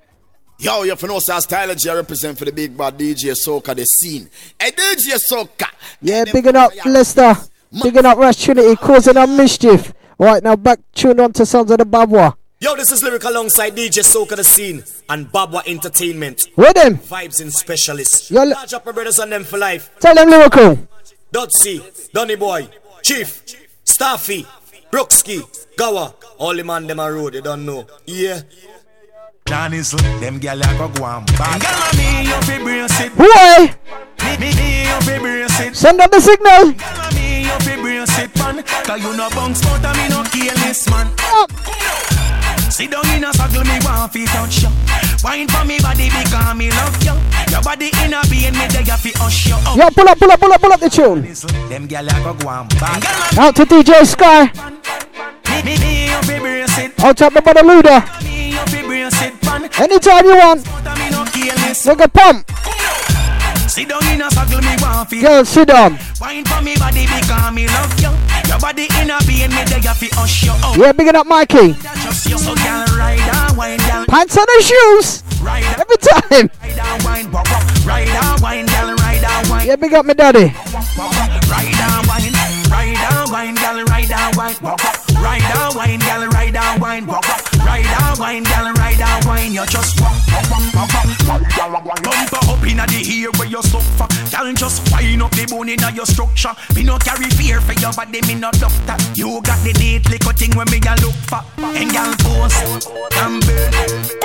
[0.61, 4.29] Yo, you know say Style G represent for the big bad DJ Soca de Scene.
[4.61, 5.71] Hey DJ Soca.
[6.03, 7.35] Yeah, bigging up Leicester,
[7.83, 9.95] bigging up Ras Trinity, causing a mischief.
[10.19, 12.35] Right now, back tuned on to Sons of the Babwah.
[12.59, 16.43] Yo, this is Lyric alongside DJ Soca de Scene and Babwah Entertainment.
[16.57, 16.99] Where them?
[16.99, 18.31] Vibes and specialists.
[18.31, 19.91] Yo, Large up my brothers on them for life.
[19.99, 20.77] Tell them lyrical.
[21.33, 22.69] Dotsy, Donny Boy,
[23.03, 23.43] Chief,
[23.85, 24.47] Staffy,
[24.93, 25.41] Brookski,
[25.77, 26.13] Gawa.
[26.37, 27.87] All the man them a road, they don't know.
[28.05, 28.43] Yeah.
[29.51, 29.91] Janice,
[30.21, 31.61] them gyal a go go and bad.
[31.61, 33.11] Gyal a me, you fi brace it.
[33.19, 33.75] Why?
[34.23, 35.75] Me, me, me, you fi brace it.
[35.75, 36.71] Send out the signal.
[36.71, 38.63] Gyal a me, you fi brace it, man.
[38.87, 41.11] Cause you no bounce out and me no careless, man.
[42.71, 44.71] Sit down in a circle, me want fi touch you.
[45.25, 47.19] Wine for me body because me love you.
[47.51, 49.57] Your body in a being me there fi hush you.
[49.67, 49.77] up.
[49.77, 51.23] Yo, pull up, pull up, pull up, pull up the tune.
[51.69, 53.03] Them gyal a go go and bad.
[53.37, 54.47] Out to DJ Sky.
[55.51, 57.03] Me, me, me, you fi brace it.
[57.03, 58.23] Out to my brother Luda.
[58.23, 59.40] Me, you fi brace it, man.
[59.61, 60.65] Anytime you want.
[60.65, 61.87] Careless.
[61.87, 62.49] Nigga pump.
[63.69, 65.21] Sit down in a circle, me want fi.
[65.21, 65.99] Girl, sit down.
[66.21, 68.11] Wine for me body because me love you.
[68.49, 70.53] Your body in a being me there fi hush you.
[70.53, 70.77] up.
[70.77, 71.75] Yeah, bigging up Mikey.
[71.75, 74.07] So gyal ride and wine, gyal.
[74.09, 75.23] Pants on the shoes.
[75.41, 76.51] Ride Every time.
[76.61, 77.63] ride and wine, walk up.
[77.87, 78.97] Ride and wine, gyal.
[78.97, 79.67] Ride and wine.
[79.67, 80.39] Yeah, big up my daddy.
[80.39, 82.33] Ride and wine.
[82.71, 83.85] Ride and wine, gyal.
[83.87, 84.97] Ride and wine, walk up.
[85.15, 86.29] Ride and wine, gyal.
[86.29, 87.53] Ride and wine, walk up.
[87.65, 88.75] Ride and wine, gyal.
[89.03, 89.53] And wine.
[89.55, 92.03] You just walk, walk, walk, walk, walk.
[92.03, 94.07] Bumper up inna the ear where you suffer.
[94.29, 96.53] Gyal just wind up the bone inna your structure.
[96.75, 98.97] Me no carry fear for your body, me no doctor.
[99.15, 101.43] You got the neat little thing when me a look for.
[101.59, 102.87] And gyal pose
[103.17, 104.21] and burn.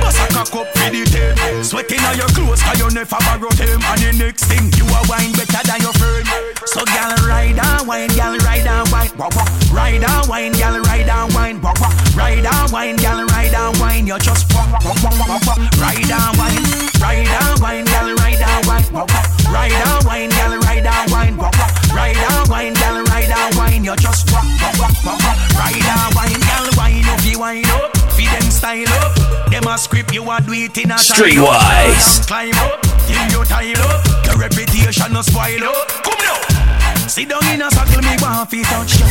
[0.00, 1.64] Bust a cock up for the tail.
[1.64, 3.80] Sweating on your clothes cause you never borrow them.
[3.84, 6.26] And the next thing you a wine better than your friend.
[6.72, 9.10] So gyal ride and wine, gyal ride and wine.
[9.16, 9.48] Walk, walk.
[9.72, 11.60] Ride and wine, gyal ride and wine.
[11.60, 11.94] Walk, walk.
[12.16, 14.06] Ride and wine, gyal ride and wine.
[14.06, 15.58] You just walk, walk, walk, walk, walk.
[15.80, 16.64] Ride and wine,
[17.00, 18.88] ride and wine, gyal ride and wine.
[18.92, 19.10] Walk.
[19.50, 21.36] Ride and wine, gyal ride and wine.
[21.36, 21.54] Walk.
[21.94, 23.84] Ride and wine, gyal ride and wine.
[23.84, 25.38] You just walk, walk, walk, walk.
[25.54, 27.96] Ride and wine, gyal wine up, you wine up.
[28.16, 29.50] Feed them style up.
[29.50, 32.26] Them a script, you a do it in a Streetwise.
[32.26, 34.26] Climb up, till you tile up.
[34.26, 35.88] Your reputation no spoil up.
[36.02, 37.08] Come now.
[37.08, 39.06] Sit down in a circle, me want fi touch you.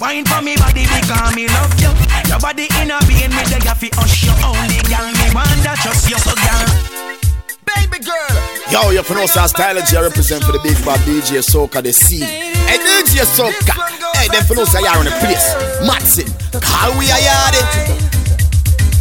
[0.00, 1.90] Wine for me body because me love you.
[2.28, 4.32] Your body in a being me there fi hush you.
[4.46, 7.29] Only girl me want that just you so girl.
[7.76, 8.30] Baby girl.
[8.70, 12.22] Yo, you know say Style G represent for the big bad DJ Soca de Scene.
[12.22, 13.74] Hey DJ Soca.
[14.16, 15.54] Hey, them for know say you're on the place.
[15.86, 16.28] Maxim.
[16.60, 17.54] Call we a yard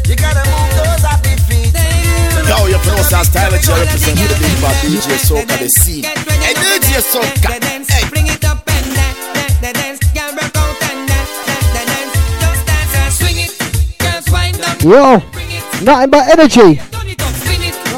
[0.05, 1.73] You gotta move those happy feet.
[2.49, 6.03] Yo, you know say Style G represent for the big bad DJ Soca de Scene.
[6.03, 7.61] Hey DJ Soca.
[7.61, 8.09] Hey.
[8.09, 12.61] Bring it up and dance, dance, dance, girl rock out and dance, dance, dance, just
[12.65, 13.51] dance and swing it,
[13.99, 15.21] girls wind up, Yo,
[15.85, 16.98] nothing but energy.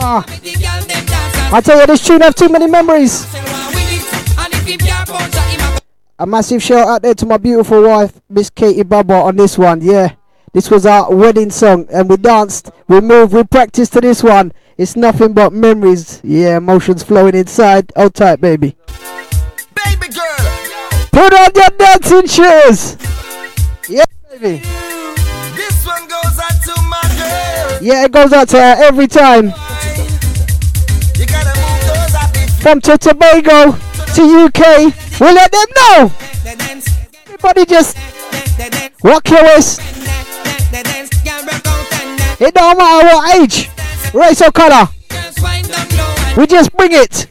[0.03, 2.67] Ah, make the girl them dance and I tell you, this tune have too many
[2.67, 3.11] memories.
[3.11, 5.79] say one with it, and if him can't bounce, him
[6.19, 9.81] a massive shout out there to my beautiful wife, Miss Katie Bubba, on this one.
[9.81, 10.13] Yeah,
[10.53, 14.53] this was our wedding song, and we danced, we moved, we practiced to this one.
[14.77, 16.19] It's nothing but memories.
[16.23, 17.91] Yeah, emotions flowing inside.
[17.95, 18.75] Hold tight, baby.
[19.85, 21.07] Baby girl.
[21.11, 22.97] Put on your dancing shoes.
[23.87, 24.63] Yeah, baby.
[25.55, 27.83] This one goes out to my girl.
[27.83, 29.53] Yeah, it goes out to her every time.
[32.61, 33.71] From to Tobago
[34.13, 36.11] to UK, we let them know.
[37.25, 37.97] Everybody just
[39.03, 39.81] rock your waist.
[42.39, 43.69] It don't matter what age,
[44.13, 44.87] race or color.
[46.37, 47.27] We just bring it.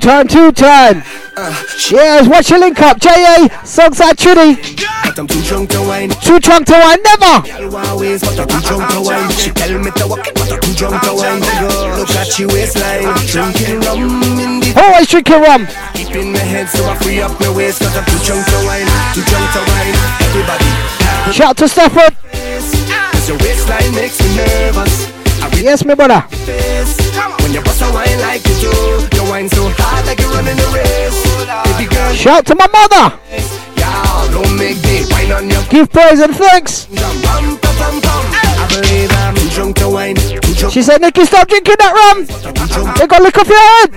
[0.00, 1.02] Two time, two time.
[1.90, 3.48] Yes, watch your link up, JA.
[3.64, 4.56] Songs like Trinity.
[5.04, 6.08] I'm too drunk to wine.
[6.24, 7.44] Too drunk to wine, never.
[7.44, 9.30] Girl always, but I'm too drunk to wine.
[9.32, 11.40] She tell me to walk but I'm too drunk to wine.
[12.00, 15.68] Look at your waistline, drinking rum in the Always drinking rum.
[15.92, 18.88] Keeping my head so I free up my waist Cause I'm too drunk to wine,
[19.12, 19.96] too drunk to wine
[20.32, 22.16] Everybody Shout to Stafford.
[22.32, 25.20] Cause your waistline makes me nervous
[25.60, 26.20] Yes, my brother.
[27.42, 30.68] When you bust a wine like you do wine so hard like you're running a
[30.74, 31.18] race
[31.78, 33.14] Baby girl, Shout to my mother.
[33.78, 36.88] y'all don't make me wine on your Give praise and thanks.
[40.70, 42.26] She said, Nicky, stop drinking that rum.
[42.26, 43.90] too drunk, They got lick off your head.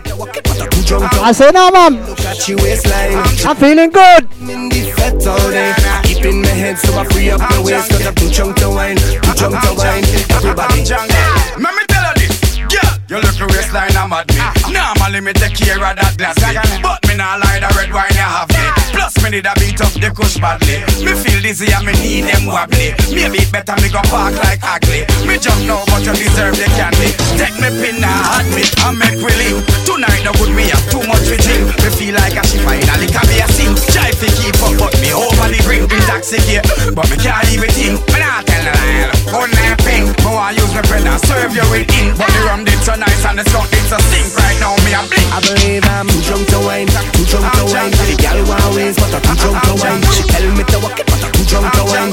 [0.72, 2.02] too drunk to I say, no, mum.
[2.02, 3.14] Look at your waistline
[3.46, 4.26] I'm feeling good.
[4.42, 5.74] in the fat all day.
[6.04, 7.92] Keeping my head so I free up my waist.
[7.92, 10.04] Cause I'm too drunk to wine, too drunk to wine.
[10.34, 10.82] Everybody.
[10.88, 12.92] Let me tell you this, girl.
[13.10, 14.36] You look a waistline, I'm me.
[14.40, 14.54] Ah.
[14.72, 16.36] Normally me take care of that glass,
[16.82, 18.83] but me not like the red wine you have me.
[19.22, 20.82] Me need a beat up the kush badly.
[21.04, 22.92] Me feel dizzy and me need them wobbly.
[23.14, 25.06] Maybe better me go park like ugly.
[25.28, 27.14] Me jump now, but you deserve the candy.
[27.40, 29.64] Take me pin now, me and make we live.
[29.88, 31.72] Tonight no good me have too much to drink.
[31.84, 33.76] Me feel like a she finally can be a sing.
[33.96, 35.88] Try to keep up, but me over the brink.
[35.88, 38.00] Intoxicate, but me can't even think.
[38.12, 39.08] Me not tell the lie.
[39.32, 40.12] One night ping.
[40.12, 42.16] Me want use my pen and serve you with ink.
[42.20, 44.36] But the rum did so nice and the song did so stink.
[44.36, 45.28] Right now me a blink.
[45.32, 47.92] I believe I'm too drunk to wine, too drunk to wine.
[48.04, 50.02] The gal always, too drunk to wine.
[50.14, 52.12] She tell me to walk it, but too drunk to wine.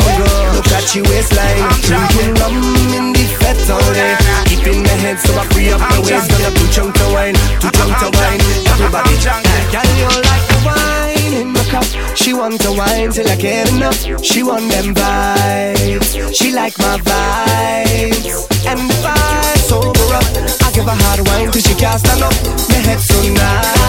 [0.54, 2.54] Look at your waistline, drinking rum
[2.96, 4.16] in the fat all day.
[4.46, 6.30] Keeping my head so I free up my waist.
[6.30, 8.40] Cause I'm too drunk to wine, too drunk to wine.
[8.70, 11.86] Everybody, gal, you like the wine in my cup.
[12.16, 14.00] She want to wine till I get enough.
[14.24, 16.34] She want them vibes.
[16.34, 18.48] She like my vibes.
[18.66, 20.26] And if I sober up,
[20.66, 22.34] I give her hard wine till she can't stand up.
[22.68, 23.80] My head so nice,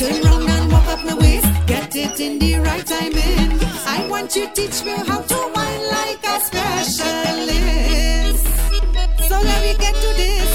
[0.00, 3.60] Turn round and walk up my waist, get it in the right timing.
[3.86, 8.46] I want you to teach me how to wine like a specialist.
[9.28, 10.49] So let me get to this.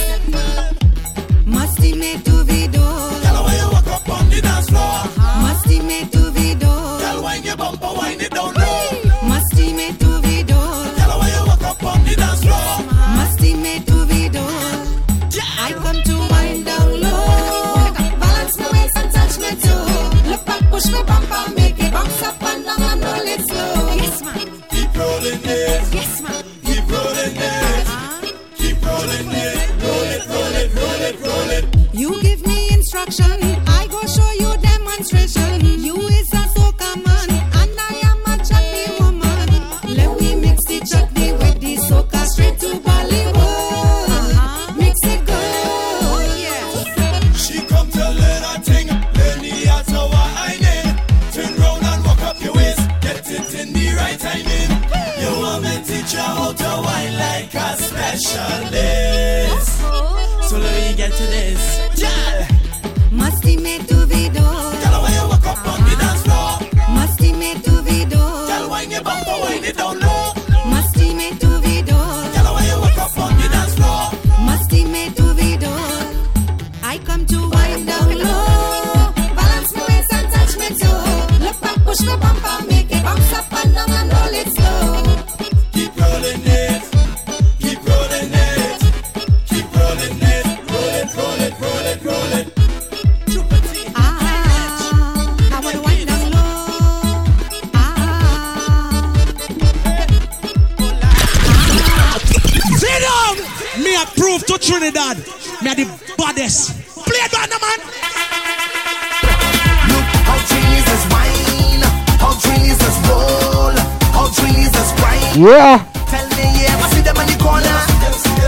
[115.45, 115.77] Yeah.
[116.09, 117.77] Tell me, yeah, I see them in the corner.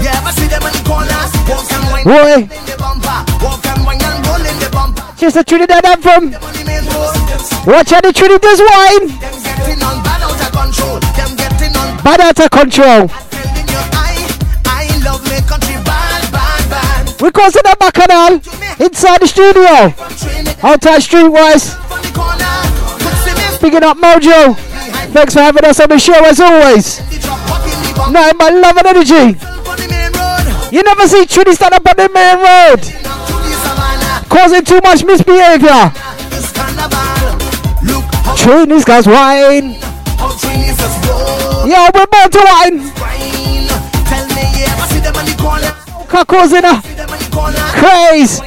[0.01, 1.13] Yeah, I see them in the corner.
[1.45, 3.21] Walk and wine in the bumper.
[3.37, 5.05] Walk and wine and roll in the bumper.
[5.13, 6.33] The Trinidad I'm from.
[7.69, 9.13] Watch out the Trinidad's wine.
[9.13, 10.97] Them getting on bad out of control.
[11.13, 13.13] Them getting on bad out of control.
[17.21, 18.41] We're crossing the back canal
[18.81, 19.93] inside the studio.
[20.65, 21.77] Outside streetwise.
[23.61, 24.76] Picking up Mojo.
[25.17, 26.99] Thanks for having us on the show as always.
[28.13, 29.33] Now, my love and energy.
[30.69, 32.85] You never see Trini stand up on the main road,
[34.29, 35.89] causing too much misbehavior.
[38.37, 39.81] Trini's got wine.
[41.67, 42.93] Yeah, we're about to wine.
[46.27, 46.79] Causing a
[47.73, 48.39] craze.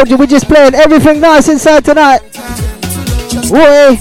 [0.00, 2.20] Told you we're just playing everything nice inside tonight.
[3.50, 4.00] Boy.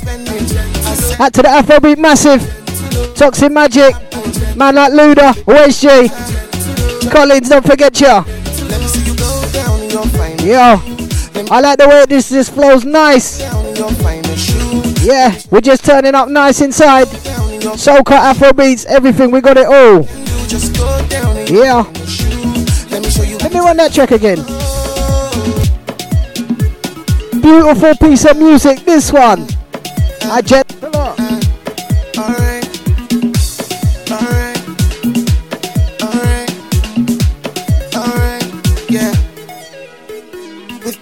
[1.20, 2.40] Out to the Afrobeat Massive.
[3.16, 3.94] Toxic Magic.
[4.56, 5.36] Man like Luda.
[5.46, 5.82] Where's?
[7.12, 8.24] Collins, don't forget ya.
[10.40, 10.80] Yo.
[11.52, 13.42] I like the way this this flows nice.
[15.04, 17.08] Yeah, we're just turning up nice inside.
[17.76, 20.08] Soca, Afro beats, everything, we got it all.
[21.54, 21.84] Yeah.
[23.42, 24.59] Let me run that track again.
[27.41, 29.48] Beautiful piece of music, this one.
[30.41, 30.66] Just.
[37.94, 38.40] I.
[38.90, 39.11] Yeah.
[40.84, 40.99] With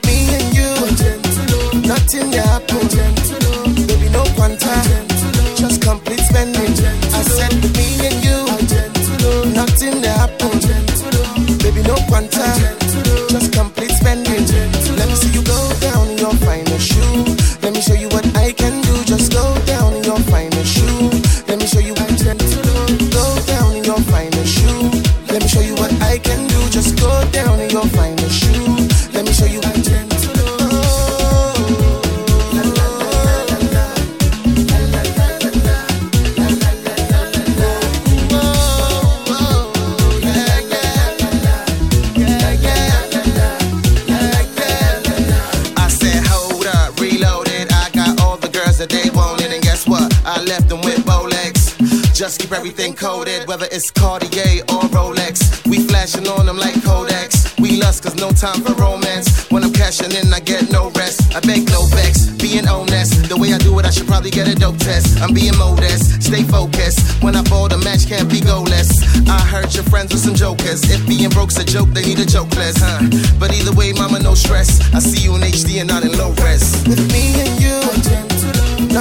[53.37, 55.65] coded, whether it's Cartier or Rolex.
[55.67, 57.59] We flashing on them like Kodaks.
[57.59, 59.49] We lust, cause no time for romance.
[59.49, 61.35] When I'm cashing in, I get no rest.
[61.35, 63.29] I beg no vex, being honest.
[63.29, 65.21] The way I do it, I should probably get a dope test.
[65.21, 67.23] I'm being modest, stay focused.
[67.23, 68.89] When I ball, the match can't be goalless.
[69.27, 70.83] I heard your friends with some jokers.
[70.89, 73.01] If being broke's a joke, they need a joke less, huh?
[73.39, 74.81] But either way, mama, no stress.
[74.93, 76.83] I see you in HD and not in low res.
[76.87, 77.77] With me and you,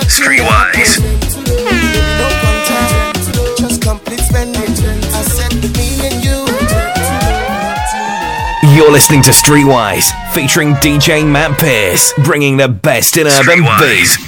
[0.07, 1.01] Streetwise.
[1.01, 2.46] no contact,
[8.77, 14.26] You're listening to Streetwise, featuring DJ Matt Pearce, bringing the best in urban beats.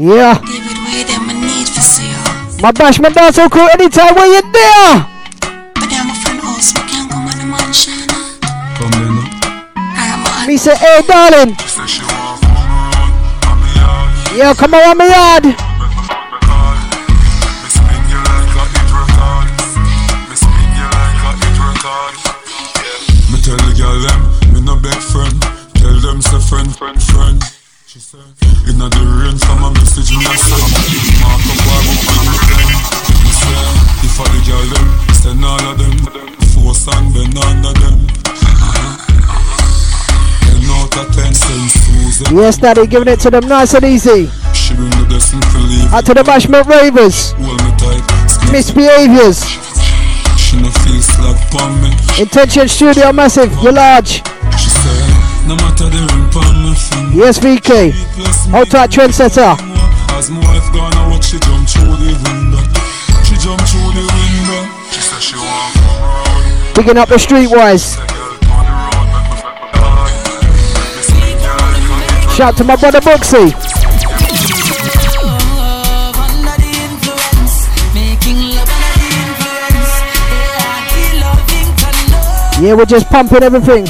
[0.00, 0.40] Yeah.
[0.40, 2.62] David, where them I need for sale.
[2.62, 5.04] My bash, my dance so cool anytime when you're there.
[5.44, 7.44] I'm a friend house, I can't come on the.
[8.80, 10.48] Come then.
[10.48, 11.54] Me say, hey darling.
[14.34, 15.69] Yeah, come around my yard.
[42.32, 44.28] Yes, daddy, giving it to them nice and easy.
[45.90, 47.32] Out to the bashment ravers.
[47.32, 47.58] Hold.
[48.54, 49.42] Misbehaviors.
[52.20, 53.52] Intention studio massive.
[53.62, 54.22] You're large.
[57.12, 57.92] Yes, VK.
[58.54, 59.58] Out tight trendsetter.
[60.10, 62.62] As my wife gone, I watch she jump through the window.
[63.24, 64.70] She jump through the window.
[64.92, 66.74] She said she want.
[66.76, 68.09] Picking up the streetwise.
[72.40, 73.50] Shout to my brother Booksy.
[82.62, 83.84] Yeah, we're just pumping everything.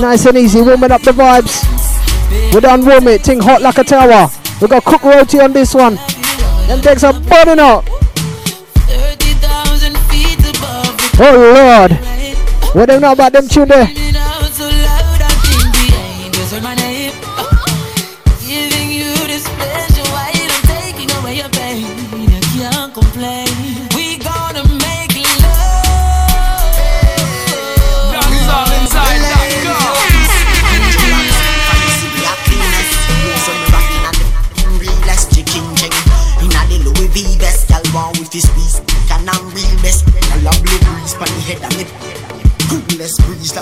[0.00, 1.62] Nice and easy, warming up the vibes.
[2.54, 4.30] We're done warming it, ting hot like a tower.
[4.62, 5.96] We got cook roti on this one.
[6.68, 7.84] Them decks are burning up.
[11.20, 11.92] Oh Lord.
[12.74, 14.09] What do you know about them tune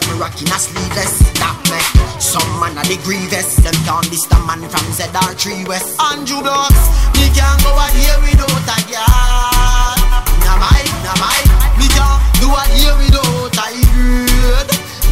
[0.00, 1.18] breeze me rocking a sleeveless.
[1.38, 1.80] That me.
[2.20, 3.56] Some man a the grievous.
[3.56, 5.98] Them can't this the man from ZR3 West.
[6.00, 6.82] Andrew Blocks,
[7.18, 9.98] me can't go out here without a girl.
[10.44, 11.38] Nah my, nah my,
[11.78, 14.66] me can't do a here without a girl.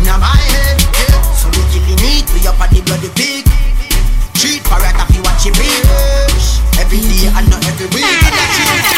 [0.04, 1.22] Nah my head, yeah.
[1.34, 3.46] So we killing meat, we up at the bloody pig.
[4.34, 6.62] Treat for it if you watch it bitch.
[6.78, 8.95] Every day and not every week.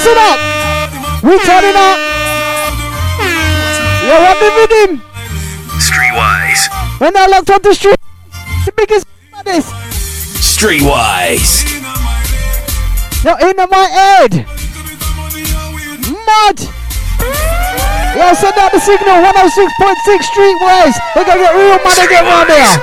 [0.00, 0.40] Listen up!
[1.22, 1.98] We turning up!
[4.00, 5.02] Yeah, what we with him?
[5.76, 6.72] Streetwise.
[7.00, 8.00] When I locked on the street,
[8.64, 9.68] the biggest baddest.
[10.40, 11.68] Streetwise.
[13.24, 14.46] Yo, in my head!
[16.08, 16.60] Mud!
[18.16, 20.96] Yo, send out the signal 106.6 Streetwise!
[21.14, 22.80] We're gonna get real money get round there!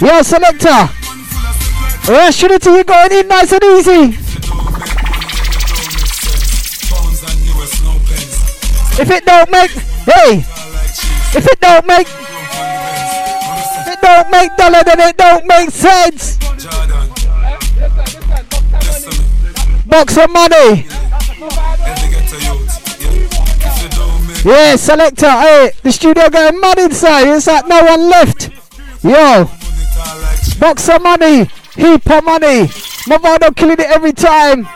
[0.00, 0.90] Yo, selector!
[2.10, 4.27] Rationality, you're going in nice and easy!
[9.00, 10.44] If it don't make, hey!
[11.38, 16.36] If it don't make, if it don't make dollar, then it don't make sense!
[19.86, 20.86] Box of money!
[24.44, 28.50] Yeah, selector, hey, the studio going mad inside, it's like no one left!
[29.04, 29.48] Yo!
[30.58, 31.44] Box of money,
[31.76, 32.66] heap of money.
[33.06, 34.68] Mavado killing it every time.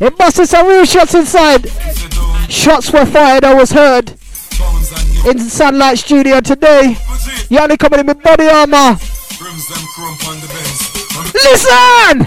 [0.00, 1.68] It busted some real shots inside.
[2.48, 4.10] Shots were fired, I was heard.
[5.26, 6.96] In Sunlight Studio today.
[7.48, 8.96] Yanni coming in with body armor.
[11.34, 12.26] Listen!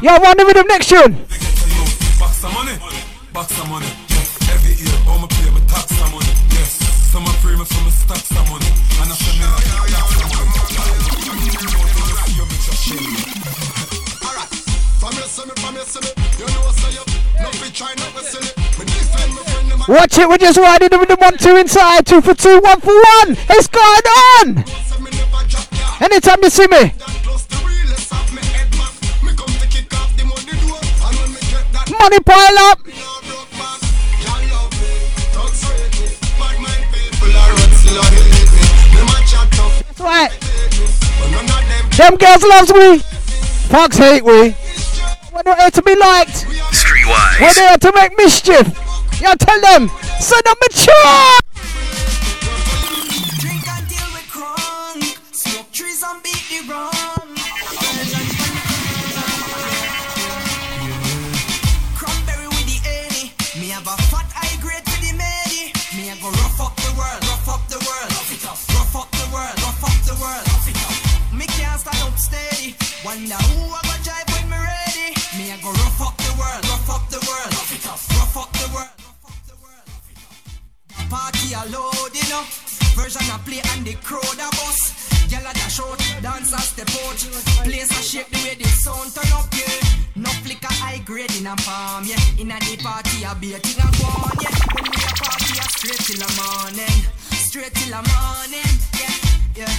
[0.00, 1.16] Yo, run the rhythm next tune.
[19.88, 22.78] Watch it, we're just riding them in the one, two inside, two for two, one
[22.78, 23.34] for one.
[23.48, 24.06] It's going
[24.36, 24.62] on.
[26.02, 26.92] Anytime you see me.
[31.98, 32.80] Money pile up.
[39.86, 40.30] That's right.
[41.96, 42.98] Them girls loves me.
[43.70, 44.54] Fox hate we.
[45.32, 46.44] We're not here to be liked.
[46.76, 47.40] Streetwise.
[47.40, 48.87] We're here to make mischief.
[49.20, 49.88] Yeah, tell them.
[50.20, 50.94] Send them mature.
[50.94, 51.47] Smoke
[81.08, 82.44] Party a load, you know.
[82.92, 84.92] Version a play and the crowd a bust.
[85.30, 87.20] Gyal a dash out, dance step out.
[87.64, 89.88] Place a shake the way the sound turn up, yeah.
[90.16, 92.20] No flicker high grade in a palm, yeah.
[92.38, 94.52] In a the party a be a thing a go on, yeah.
[94.74, 97.00] When we a party a straight till the morning,
[97.32, 99.74] straight till the morning, yeah, yeah.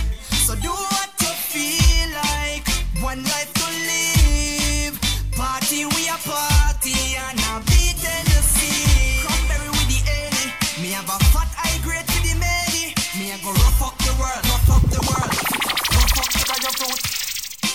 [0.45, 2.65] So do what you feel like.
[3.03, 4.95] One life to live.
[5.38, 6.48] Party we a party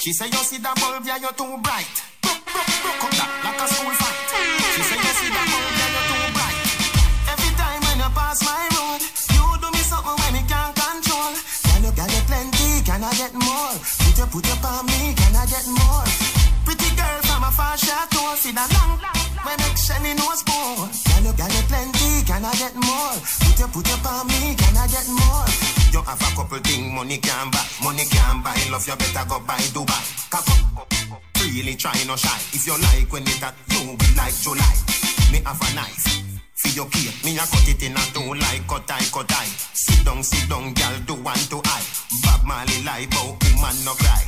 [0.04, 1.88] She say you see that bulb, yeah, you're too bright.
[2.20, 4.20] Broke, broke, broke up that like a school fight.
[4.76, 6.60] She say you see that bulb, yeah, you're too bright.
[7.32, 11.32] Every time when you pass my road, you do me something when me can't control.
[11.40, 12.84] Can you get plenty?
[12.84, 13.72] Can I get more?
[13.80, 16.04] Put your put your palm me, can I get more?
[16.68, 20.92] Pretty girl from a far chateau, see that long when make Shelly nose bone.
[21.16, 22.20] Can you get plenty?
[22.28, 23.16] Can I get more?
[23.40, 25.83] Put your put your palm me, can I get more?
[25.94, 28.58] You have a couple thing money can buy, money can buy.
[28.66, 30.02] Love you better go buy Dubai.
[31.38, 32.34] Really try no shy.
[32.50, 34.74] If you like when it at you be like July.
[35.30, 36.02] Me have a knife.
[36.58, 39.46] For your cake, me a cut it in a two like cut eye, cut eye.
[39.70, 41.82] Sit down, sit down, girl, do one to I.
[42.26, 44.18] Bob Marley lie, bout woman no cry.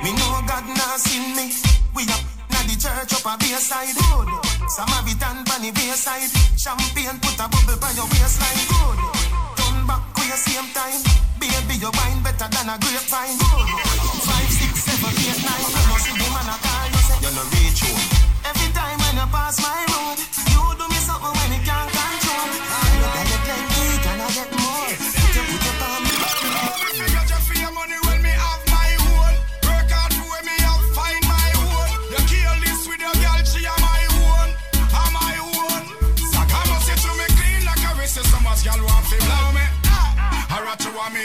[0.00, 1.52] Me know God not seen me.
[1.92, 3.92] We up na the church up a bayside.
[4.00, 4.32] Good.
[4.72, 6.32] Some have it on the bayside.
[6.56, 8.64] Champagne put a bubble by your waistline.
[8.64, 9.63] Good.
[10.24, 11.02] To same time.
[11.38, 13.36] Baby, your wine better than a grapevine.
[14.24, 15.68] Five, six, seven, eight, nine.
[15.68, 17.84] You know see the man a call you say you no reach.
[18.42, 20.18] Every time when you pass my road,
[20.48, 21.93] you do me something when you can't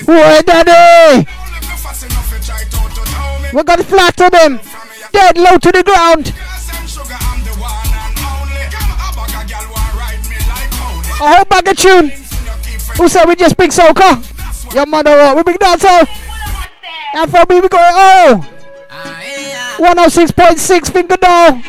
[0.09, 1.27] Boy, daddy.
[3.53, 4.59] We got flatter them.
[5.11, 6.33] Dead low to the ground.
[11.13, 12.09] A whole bag of tune.
[12.97, 14.73] Who said we just big soca?
[14.73, 16.09] Your mother, uh, we big dancer.
[17.13, 18.49] And for me, we go, oh.
[19.77, 21.61] 106.6 finger down.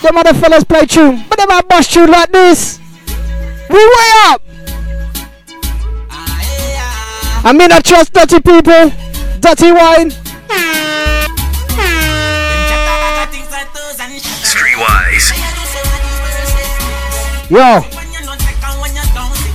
[0.00, 2.83] Them other fellas play tune, but them a bust tune like this.
[3.68, 4.42] We way up.
[7.46, 8.90] I mean, I trust dirty people,
[9.40, 10.10] dirty wine.
[14.44, 15.32] Streetwise.
[17.50, 17.80] Yo.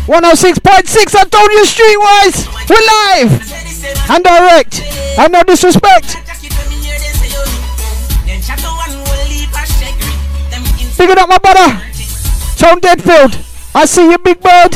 [0.05, 2.47] 106.6, I told you streetwise.
[2.69, 3.31] We're live
[4.09, 4.81] and direct.
[5.17, 6.17] And no disrespect.
[10.97, 11.81] Picking up my brother.
[12.57, 13.48] Tone Deadfield.
[13.79, 14.75] I see you, big bird.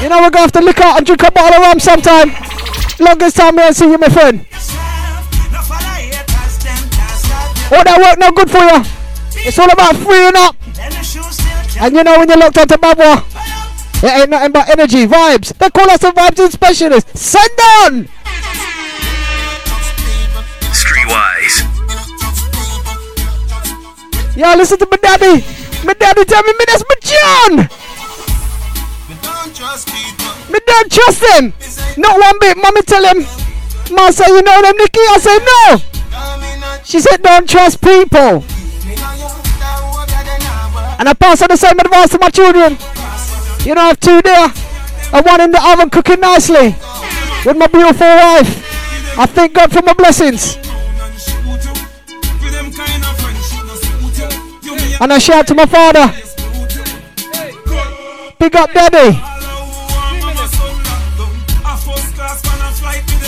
[0.00, 2.32] You know we're gonna have to look out and drink a bottle of rum sometime.
[2.98, 4.46] Longest time I see you, my friend.
[7.68, 8.80] All that work no good for you.
[9.44, 10.56] It's all about freeing up.
[11.78, 13.20] And you know when you're locked onto Babwah,
[14.02, 15.52] it ain't nothing but energy, vibes.
[15.58, 17.20] They call us the vibes and specialists.
[17.20, 18.08] Send on!
[20.72, 21.68] Streetwise.
[24.38, 25.44] Yo, listen to my daddy.
[25.84, 27.56] My daddy tell me, me that's my John.
[30.50, 31.52] Me don't trust him.
[31.96, 32.56] Not one bit.
[32.56, 33.26] Mommy tell him.
[33.90, 35.00] Mom say, you know them, Nicky?
[35.00, 36.80] I say, no.
[36.84, 38.44] She said, don't trust people.
[40.98, 42.76] And I pass on the same advice to my children.
[43.64, 44.52] You know, I have two there.
[45.12, 46.74] And one in the oven cooking nicely.
[47.44, 49.18] With my beautiful wife.
[49.18, 50.56] I thank God for my blessings.
[55.00, 56.12] And I shout to my father.
[58.38, 59.18] Big up daddy.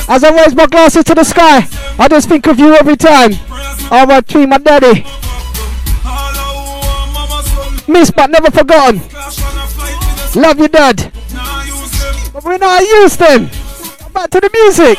[0.09, 1.66] As I raise my glasses to the sky,
[1.99, 3.32] I just think of you every time.
[3.90, 5.05] I want to my daddy.
[7.90, 9.01] Miss but never forgotten.
[10.35, 11.12] Love you, dad.
[12.32, 13.51] But we're not used then.
[14.12, 14.99] Back to the music.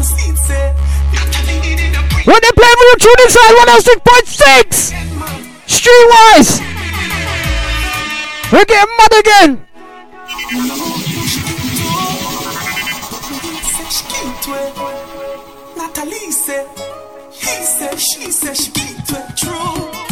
[0.00, 0.08] When
[2.40, 4.96] they play Root Tune inside 106.6!
[5.66, 6.60] Streetwise!
[8.50, 9.66] We're getting mad again!
[15.76, 16.66] Natalie said,
[17.32, 20.09] he said, she said, she keep it true.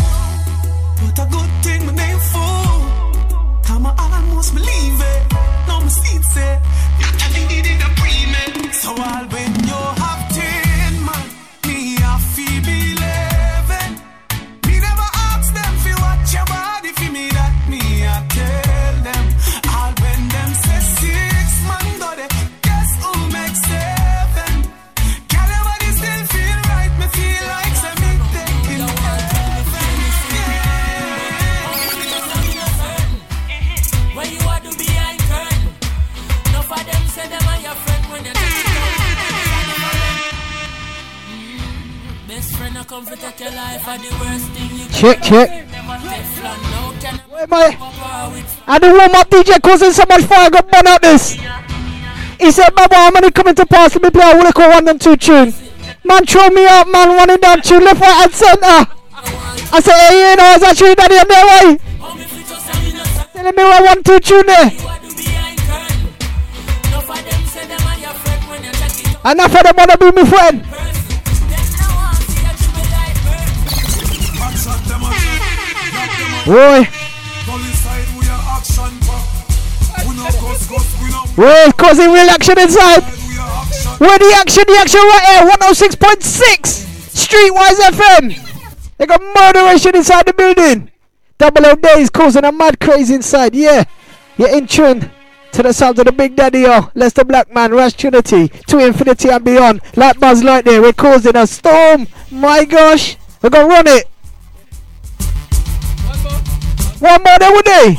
[4.38, 5.32] Almost believe it.
[5.66, 6.54] No mistake, say.
[6.54, 6.60] Eh?
[7.00, 9.97] I think it in the pre So all when you
[42.88, 45.48] come for take your life are the worst thing you Check, can check.
[45.50, 45.76] do.
[46.08, 47.76] Teflon, no can Where am I?
[48.66, 51.32] And the warm up DJ causing so much fire, got burn out this.
[52.40, 53.94] He said, Baba, how many coming to pass?
[53.94, 55.52] Let me play a call one and two tune.
[56.02, 58.80] Man, throw me up, man, one and down tune, left, right, and center.
[59.70, 61.78] I said, hey, you know, it's actually daddy on their way.
[63.34, 64.72] Telling me what one, two tune there.
[69.28, 70.97] Enough of them wanna be my friend.
[76.48, 76.88] Boy.
[81.36, 83.02] Wait, causing real action inside.
[84.00, 88.96] Where the action, the action right here, 106.6 Streetwise FM.
[88.96, 90.90] They got murderation inside the building.
[91.36, 93.54] Double O Daze causing a mad craze inside.
[93.54, 93.84] Yeah,
[94.38, 95.10] you're in tune
[95.52, 96.90] to the sounds of the Big Daddy, yo.
[96.94, 99.82] Lester Black Man, Ras Trinity, to infinity and beyond.
[99.96, 102.06] Like Buzz Lightyear, we're causing a storm.
[102.30, 104.08] My gosh, we're gonna run it.
[107.00, 107.94] One more there, would they?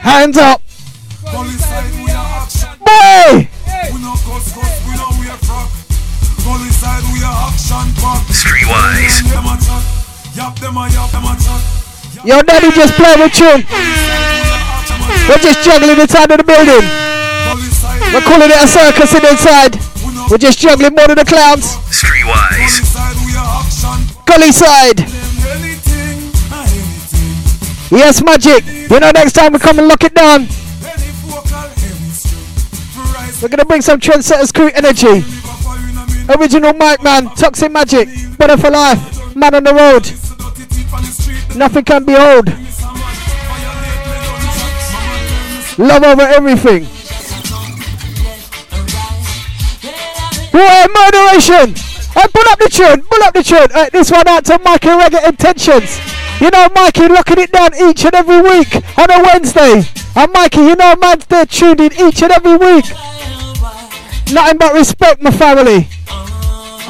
[0.00, 0.62] Hands up.
[2.80, 3.48] Boy!
[8.32, 9.22] Streetwise.
[12.24, 13.62] Yo, daddy just played with you.
[15.28, 16.88] We're just juggling inside of the building.
[18.12, 19.76] We're calling it a circus in inside.
[20.30, 21.76] We're just juggling more than the clowns.
[21.92, 22.80] Streetwise.
[24.24, 25.21] Gully side.
[27.92, 28.64] Yes, magic.
[28.90, 30.48] You know, next time we come and lock it down.
[33.42, 35.20] We're gonna bring some trendsetters crew energy.
[36.32, 38.08] Original mic man, toxic magic,
[38.38, 40.08] better for life, man on the road.
[41.54, 42.48] Nothing can behold.
[45.76, 46.84] Love over everything.
[50.50, 51.74] Boy, murderation!
[52.14, 53.68] Hey, pull up the tune, pull up the tune.
[53.70, 56.00] Hey, this one out to Mikey Reggae Intentions.
[56.42, 59.84] You know Mikey locking it down each and every week on a Wednesday.
[60.16, 62.84] And Mikey, you know man's there tuned in each and every week.
[64.32, 65.86] Nothing but respect, my family.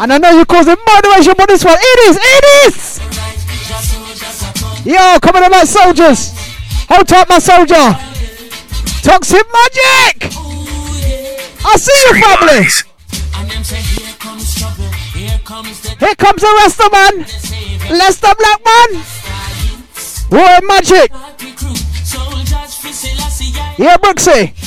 [0.01, 1.77] And I know you're causing moderation for this one.
[1.79, 3.01] It is, it is!
[4.87, 6.33] Yo, coming on my soldiers.
[6.89, 7.93] Hold tight, my soldier.
[9.05, 10.33] Toxic magic!
[11.62, 12.65] I see you, family.
[16.01, 17.27] Here comes the Rasta man.
[17.99, 19.22] Lester Black man.
[20.32, 21.12] Roy Magic.
[23.76, 24.61] Yeah, Brooksy.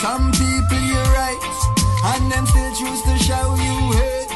[0.00, 1.42] Some people you right,
[2.14, 4.30] and them still choose to show you hate.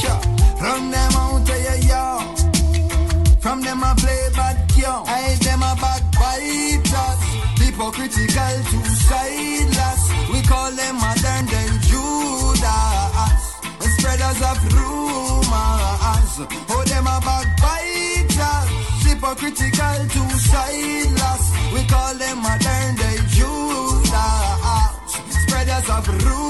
[0.00, 0.12] Cha.
[0.60, 2.38] Run them out of your yard.
[3.40, 5.08] From them a play bad young.
[5.08, 7.20] I them a backbiters.
[7.58, 10.02] Hypocritical, two-sideless.
[10.32, 13.42] We call them modern day Judas.
[13.96, 16.32] Spreaders of rumors.
[16.68, 18.68] Oh, them a backbiters.
[19.06, 21.44] Hypocritical, two-sideless.
[21.72, 23.09] We call them modern day
[26.00, 26.40] my bruise.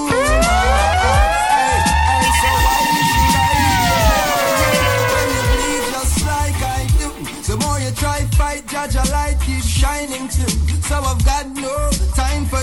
[7.97, 10.49] Try fight, judge a light keeps shining too.
[10.89, 12.63] So I've got no time for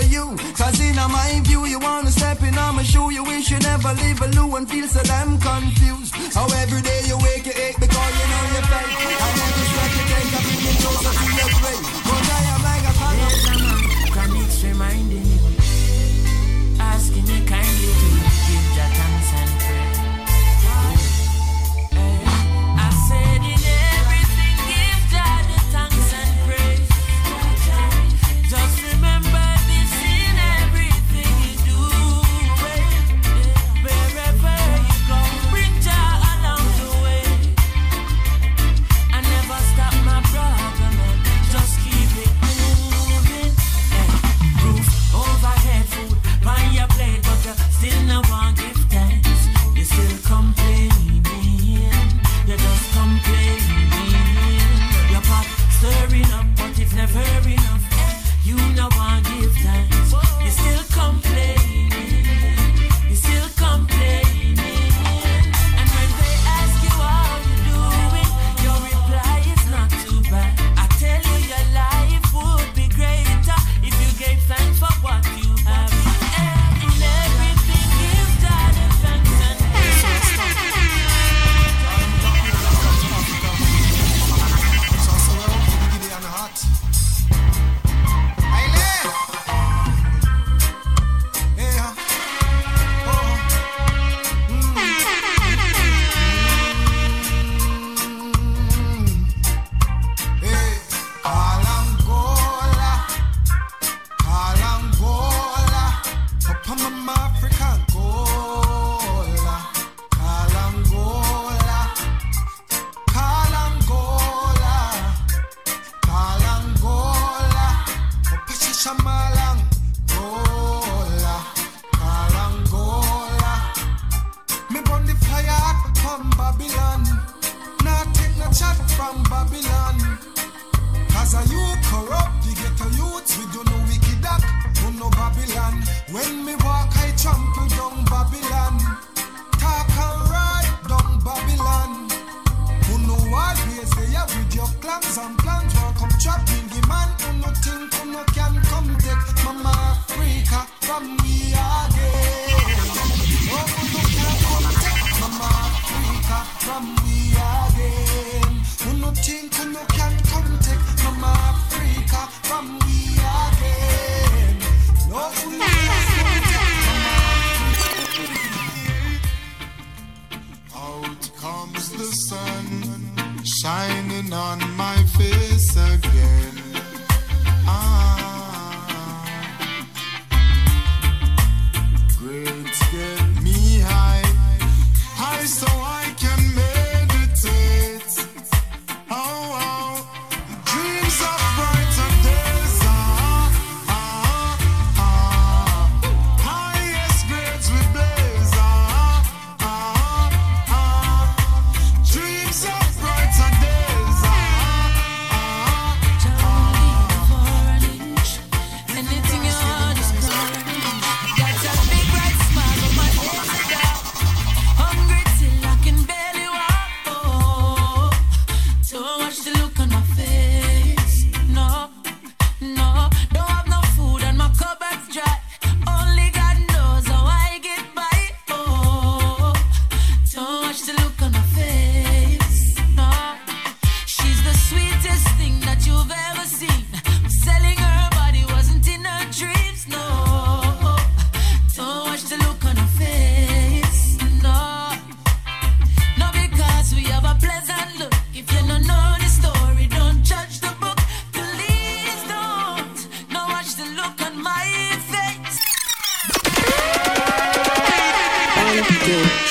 [0.80, 2.48] in my view, you wanna step in.
[3.12, 6.14] You you never leave alone and feel so damn confused.
[6.34, 9.47] How every day you wake, you ache because you know you felt.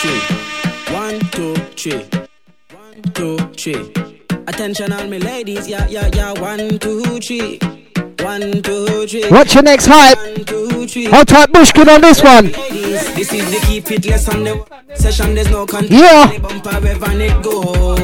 [0.07, 0.93] three.
[0.95, 2.05] One, two, three.
[2.71, 3.93] One, two, three.
[4.47, 6.31] Attention all my ladies, yeah, yeah, yeah.
[6.39, 7.59] One, two, three.
[8.21, 9.29] One, two, three.
[9.29, 10.17] What's your next hype?
[10.17, 11.05] One, two, three.
[11.05, 12.45] How tight Bushkin on this one?
[12.45, 15.35] This is the on the session.
[15.35, 15.99] There's no control.
[15.99, 16.37] Yeah.
[16.39, 17.97] Bumper, it go.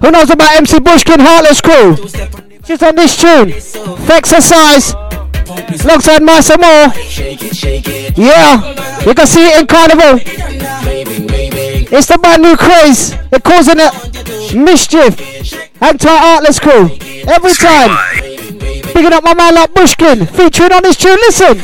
[0.00, 1.96] Who knows about MC Bushkin Heartless Crew?
[2.64, 3.52] She's on this tune.
[4.06, 5.07] Flex her size.
[5.48, 6.92] Looks at Master more.
[8.16, 8.60] Yeah,
[9.06, 10.20] you can see it in Carnival.
[11.90, 13.16] It's the brand new craze.
[13.30, 15.16] They're causing it mischief.
[15.80, 16.90] Anti-artless crew.
[17.26, 17.96] Every time.
[18.92, 21.16] Picking up my man like Bushkin, featuring on this tune.
[21.16, 21.56] Listen,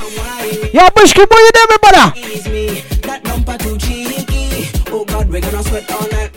[0.73, 2.12] yo, Bushkin, what you doing, brother?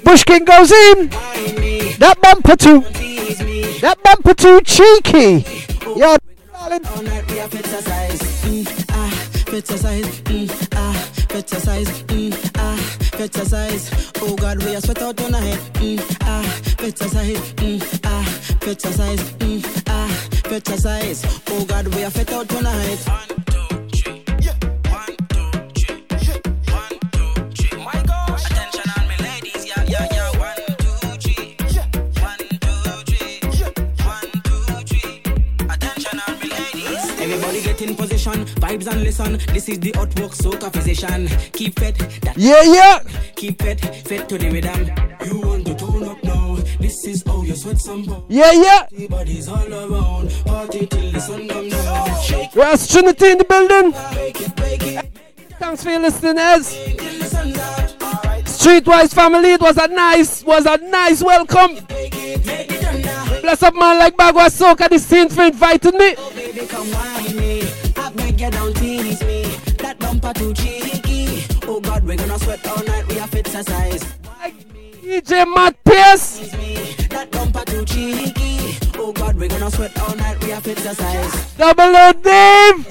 [0.04, 1.10] Bushkin goes in.
[2.00, 2.82] That bumper too.
[3.80, 5.46] That bumper too cheeky.
[5.96, 6.18] Yeah
[6.68, 6.86] darling.
[6.88, 8.20] All night we have exercise.
[8.44, 10.22] Mm, ah, exercise.
[10.22, 12.04] Mm, ah, exercise.
[12.04, 12.94] Mm, ah.
[14.22, 15.60] Oh God, we are sweat out tonight.
[15.76, 17.54] Mm, ah, exercise.
[17.56, 19.22] Mm, ah, exercise.
[19.40, 21.42] Mm, ah, exercise.
[21.50, 23.47] Oh God, we are fit out tonight.
[37.78, 39.34] Get in position, vibes and listen.
[39.54, 41.28] This is the artwork soca physician.
[41.54, 43.00] Keep fit, that Yeah, yeah.
[43.36, 44.92] keep fit, fit to the rhythm.
[45.26, 46.56] You want to tune up now?
[46.80, 48.26] This is how you sweat some bone.
[48.30, 48.88] Yeah, yeah.
[48.92, 52.22] Everybody's all around, party till the sun come down.
[52.24, 53.92] Shake Ras Trinity in the building.
[54.14, 55.06] break it, break it,
[55.60, 56.74] Thanks for your listeners.
[56.74, 58.02] till the sun's out.
[58.02, 61.76] Alright, Streetwise family, it was a nice, was a nice welcome.
[61.90, 63.42] make it, make it thunder.
[63.42, 66.16] Bless up man like Babwah Soca de Scene for inviting me.
[66.18, 66.62] Oh baby,
[68.38, 68.44] come wine me.
[68.44, 69.44] I you don't tease me.
[69.78, 71.44] That bumper too cheeky.
[71.68, 73.08] Oh God, we're gonna sweat all night.
[73.08, 74.04] We have exercise.
[75.02, 76.40] DJ Matt Pearce.
[76.40, 77.08] Tease me.
[77.10, 78.78] That bumper too cheeky.
[78.98, 80.44] Oh God, we're gonna sweat all night.
[80.44, 81.56] We have exercise.
[81.56, 82.86] Double O Dave.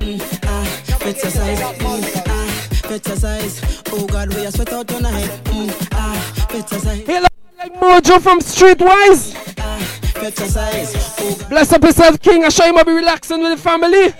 [0.00, 1.60] Mm, ah, exercise.
[1.60, 3.82] Mm, ah, exercise.
[3.92, 5.30] Oh God, we are sweat out tonight.
[5.44, 7.06] Mm, ah, exercise.
[7.06, 7.30] He like,
[7.80, 9.36] Mojo from Streetwise.
[9.58, 9.78] Ah,
[10.16, 10.94] exercise.
[11.20, 12.44] Oh Bless up yourself, King.
[12.44, 14.12] I show him I'll be relaxing with the family.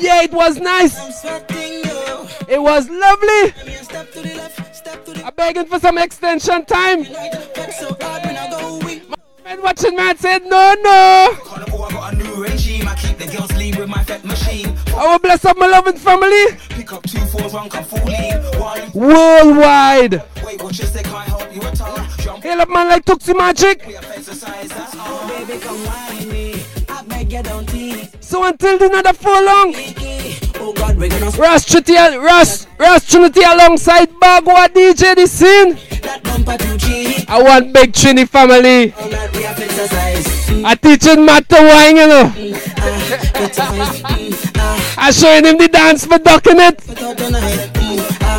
[0.00, 0.96] Yeah, it was nice.
[1.24, 2.28] You.
[2.48, 3.52] It was lovely.
[3.82, 7.02] Step to the left, step to the I'm begging for some extension time.
[7.02, 7.34] right.
[7.56, 8.80] Work so hard when I go.
[9.44, 11.36] Man watching man said no no.
[11.36, 12.20] Oh, I got a.
[12.90, 14.76] I keep the girls lean with my fat machine.
[14.96, 16.56] I will bless up my loving family.
[16.70, 17.98] Pick up two fours, one come full.
[18.00, 20.22] One, Worldwide.
[20.44, 21.96] wait, watch this, they can't help you at all.
[22.18, 23.84] Jump, Hail up man like Tuxi Magic.
[23.86, 25.06] we have exercise, that's all.
[25.08, 26.62] Oh baby, come wine me.
[26.88, 27.69] I beg you don't
[28.30, 29.74] So until the another for long.
[30.62, 30.72] Oh
[31.66, 31.96] Trinity,
[33.08, 35.76] Trinity alongside Babwah DJ de Scene.
[37.28, 38.94] I want big Trini family.
[40.64, 42.32] I teaching Matt to wine, you know.
[44.96, 46.80] I showing him the dance for ducking it.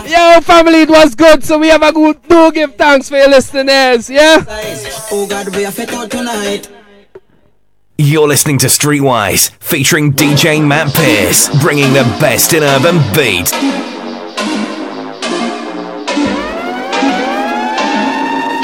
[0.09, 1.43] Yo, family, it was good.
[1.43, 4.09] So we have a good do give thanks for your listeners.
[4.09, 4.45] Yeah.
[5.11, 6.69] Oh God, we are fit out tonight.
[7.97, 13.47] You're listening to Streetwise, featuring DJ Matt Pearce, bringing the best in urban beat.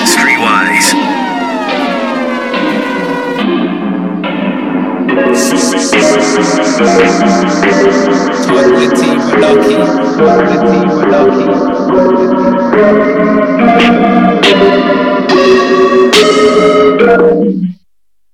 [0.08, 1.18] Streetwise.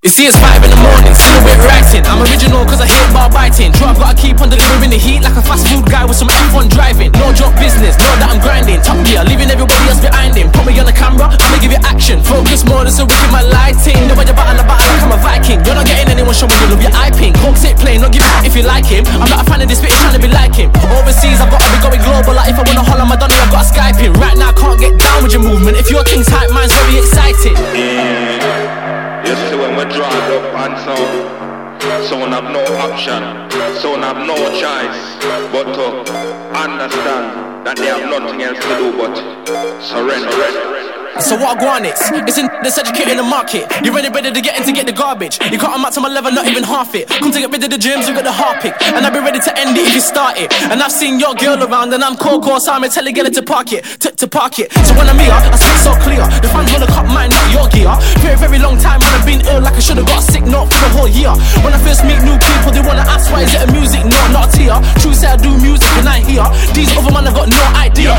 [0.03, 2.03] It's five in the morning, silhouette writing.
[2.11, 3.71] I'm original cause I hate bar biting.
[3.71, 6.67] Drop, gotta keep on delivering the heat like a fast food guy with some F1
[6.67, 7.15] driving.
[7.23, 8.83] No job business, know that I'm grinding.
[8.83, 10.51] Top gear, leaving everybody else behind him.
[10.51, 12.19] Put me on the camera, I'ma give you action.
[12.19, 13.95] Focus more, this a wicked my lighting.
[14.11, 15.63] The battle like I'm a Viking.
[15.63, 17.39] You're not getting anyone show me you love your eye pink.
[17.39, 19.07] Coke sit plain, don't give it if you like him.
[19.23, 20.67] I'm not a fan of this bitch trying to be like him.
[20.99, 22.35] Overseas, I've gotta be going global.
[22.35, 24.11] Like if I wanna holler Madonna, I've got a Skype in.
[24.19, 25.79] Right now, I can't get down with your movement.
[25.79, 28.82] If your king's hype, mine's very excited.
[29.25, 30.95] You see when we draw up and so
[32.09, 33.21] Someone have no option
[33.79, 34.99] Someone have no choice
[35.51, 35.85] But to
[36.51, 39.15] understand That they have nothing else to do but
[39.81, 42.01] Surrender So what I go on it's
[42.41, 43.69] in this educating the market.
[43.85, 45.37] You ready ready to get in to get the garbage?
[45.53, 47.05] You can't match to my level, not even half it.
[47.05, 48.73] Come to get rid of the gyms, you got the heart pick.
[48.81, 50.49] And I'll be ready to end it if you start it.
[50.73, 53.43] And I've seen your girl around and I'm cold so I'm tell get it to
[53.43, 54.73] park it to, to park it.
[54.89, 56.25] So when I'm here, I speak so clear.
[56.41, 57.93] The fans wanna cut mine, not your gear.
[58.25, 60.91] Very very long time I've been ill Like I should've got sick note for the
[60.97, 61.29] whole year.
[61.61, 64.29] When I first meet new people They wanna ask why is it a music note,
[64.33, 64.81] not tear?
[64.97, 66.45] True say I do music and I hear.
[66.73, 68.17] These other man have got no idea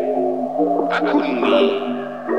[0.90, 1.50] I couldn't be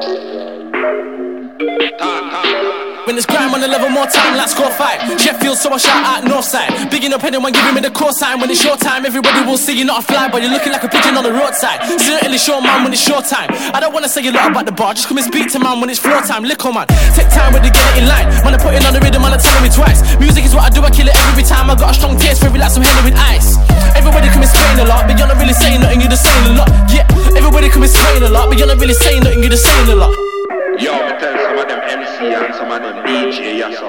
[0.02, 5.00] Talk, talk When it's grime on the level, more time, let's go fight.
[5.16, 6.92] Sheffield, so I shout out Northside.
[6.92, 8.44] Bigging up anyone giving me the call sign.
[8.44, 10.84] When it's your time, everybody will see you're not a fly, but you're looking like
[10.84, 11.80] a pigeon on the roadside.
[11.96, 13.48] Certainly show man when it's your time.
[13.72, 15.80] I don't wanna say a lot about the bar, just come and speak to man
[15.80, 16.44] when it's floor time.
[16.44, 18.28] Lick on oh man, take time when they get it in line.
[18.44, 20.04] Man, I put it on the rhythm, man, I telling me twice.
[20.20, 21.72] Music is what I do, I kill it every time.
[21.72, 23.56] I got a strong taste for it like some Henny with ice.
[23.96, 26.60] Everybody come explain a lot, but you're not really saying nothing, you're just saying a
[26.60, 26.68] lot.
[26.92, 27.08] Yeah,
[27.40, 29.96] everybody come explain a lot, but you're not really saying nothing, you're just saying a
[29.96, 30.35] lot.
[30.78, 33.80] Yo, me tell some of them MC and some of them DJ, yes.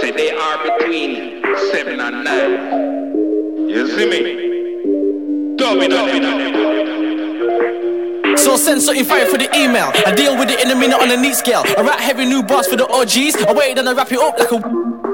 [0.00, 1.42] Say they are between
[1.72, 3.68] 7 and 9.
[3.68, 5.56] You see me?
[5.56, 6.93] Dub it up.
[8.36, 9.90] So I send something fire for the email.
[10.06, 11.62] I deal with it in a minute on a neat scale.
[11.78, 13.36] I write heavy new bars for the OGs.
[13.46, 14.58] I wait and I wrap it up like a.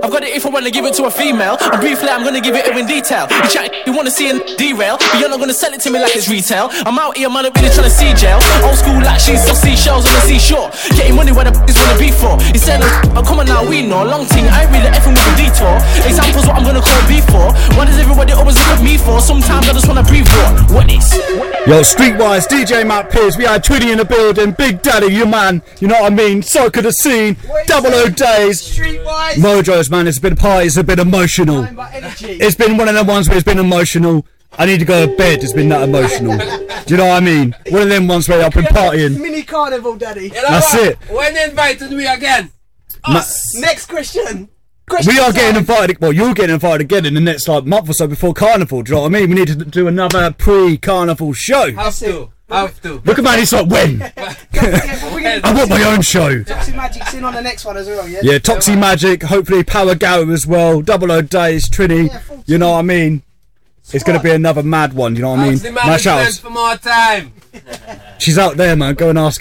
[0.01, 1.61] I've got it if I wanna give it to a female.
[1.61, 3.29] And briefly, I'm gonna give it in detail.
[3.29, 6.01] You chat, you wanna see a derail, but you're not gonna sell it to me
[6.01, 6.73] like it's retail.
[6.89, 8.41] I'm out here, man, I'm really trying to see jail.
[8.65, 10.73] Old school like she's so seashells on the seashore.
[10.97, 12.41] Getting money where the is wanna be for.
[12.49, 12.81] He said,
[13.13, 14.01] oh, come on now, we know.
[14.03, 15.77] Long thing, I ain't really effing with a detour.
[16.09, 17.53] Examples what I'm gonna call B for.
[17.77, 19.21] What does everybody always look at me for?
[19.21, 20.81] Sometimes I just wanna breathe war.
[20.81, 21.13] What is?
[21.69, 25.63] Yo, Streetwise, DJ Matt Pearce, we had Twitty in the building, Big Daddy, you man,
[25.81, 29.35] you know what I mean, so could have seen, double O Daze, Streetwise.
[29.35, 31.67] Mojos man, it's been a party, it's been emotional,
[32.23, 34.25] it's been one of them ones where it's been emotional,
[34.59, 36.39] I need to go to bed, it's been that emotional,
[36.87, 39.43] do you know what I mean, one of them ones where I've been partying, Mini
[39.43, 40.25] carnival, daddy.
[40.29, 40.87] You know That's what?
[40.89, 40.99] it.
[41.11, 42.51] When invited we again?
[43.09, 43.23] Ma-
[43.55, 44.49] Next question.
[45.07, 47.93] we are getting invited, well you're getting invited again in the next like month or
[47.93, 51.33] so before Carnival, do you know what I mean, we need to do another pre-Carnival
[51.33, 52.31] show, Have to.
[52.51, 53.01] Have to.
[53.05, 54.03] look at man, it's like when,
[54.55, 56.43] I want my own show.
[56.43, 58.21] Toxic Magic's in on the next one as well, yeah?
[58.23, 62.11] Yeah, Toxie Magic, hopefully Power Gower as well, Double O Daze, Trini,
[62.47, 63.23] you know what I mean?
[63.93, 65.55] It's going to be another mad one, you know what I mean?
[65.55, 67.33] Ask the Mash management for more time.
[68.19, 68.95] She's out there, man.
[68.95, 69.39] Go and ask her.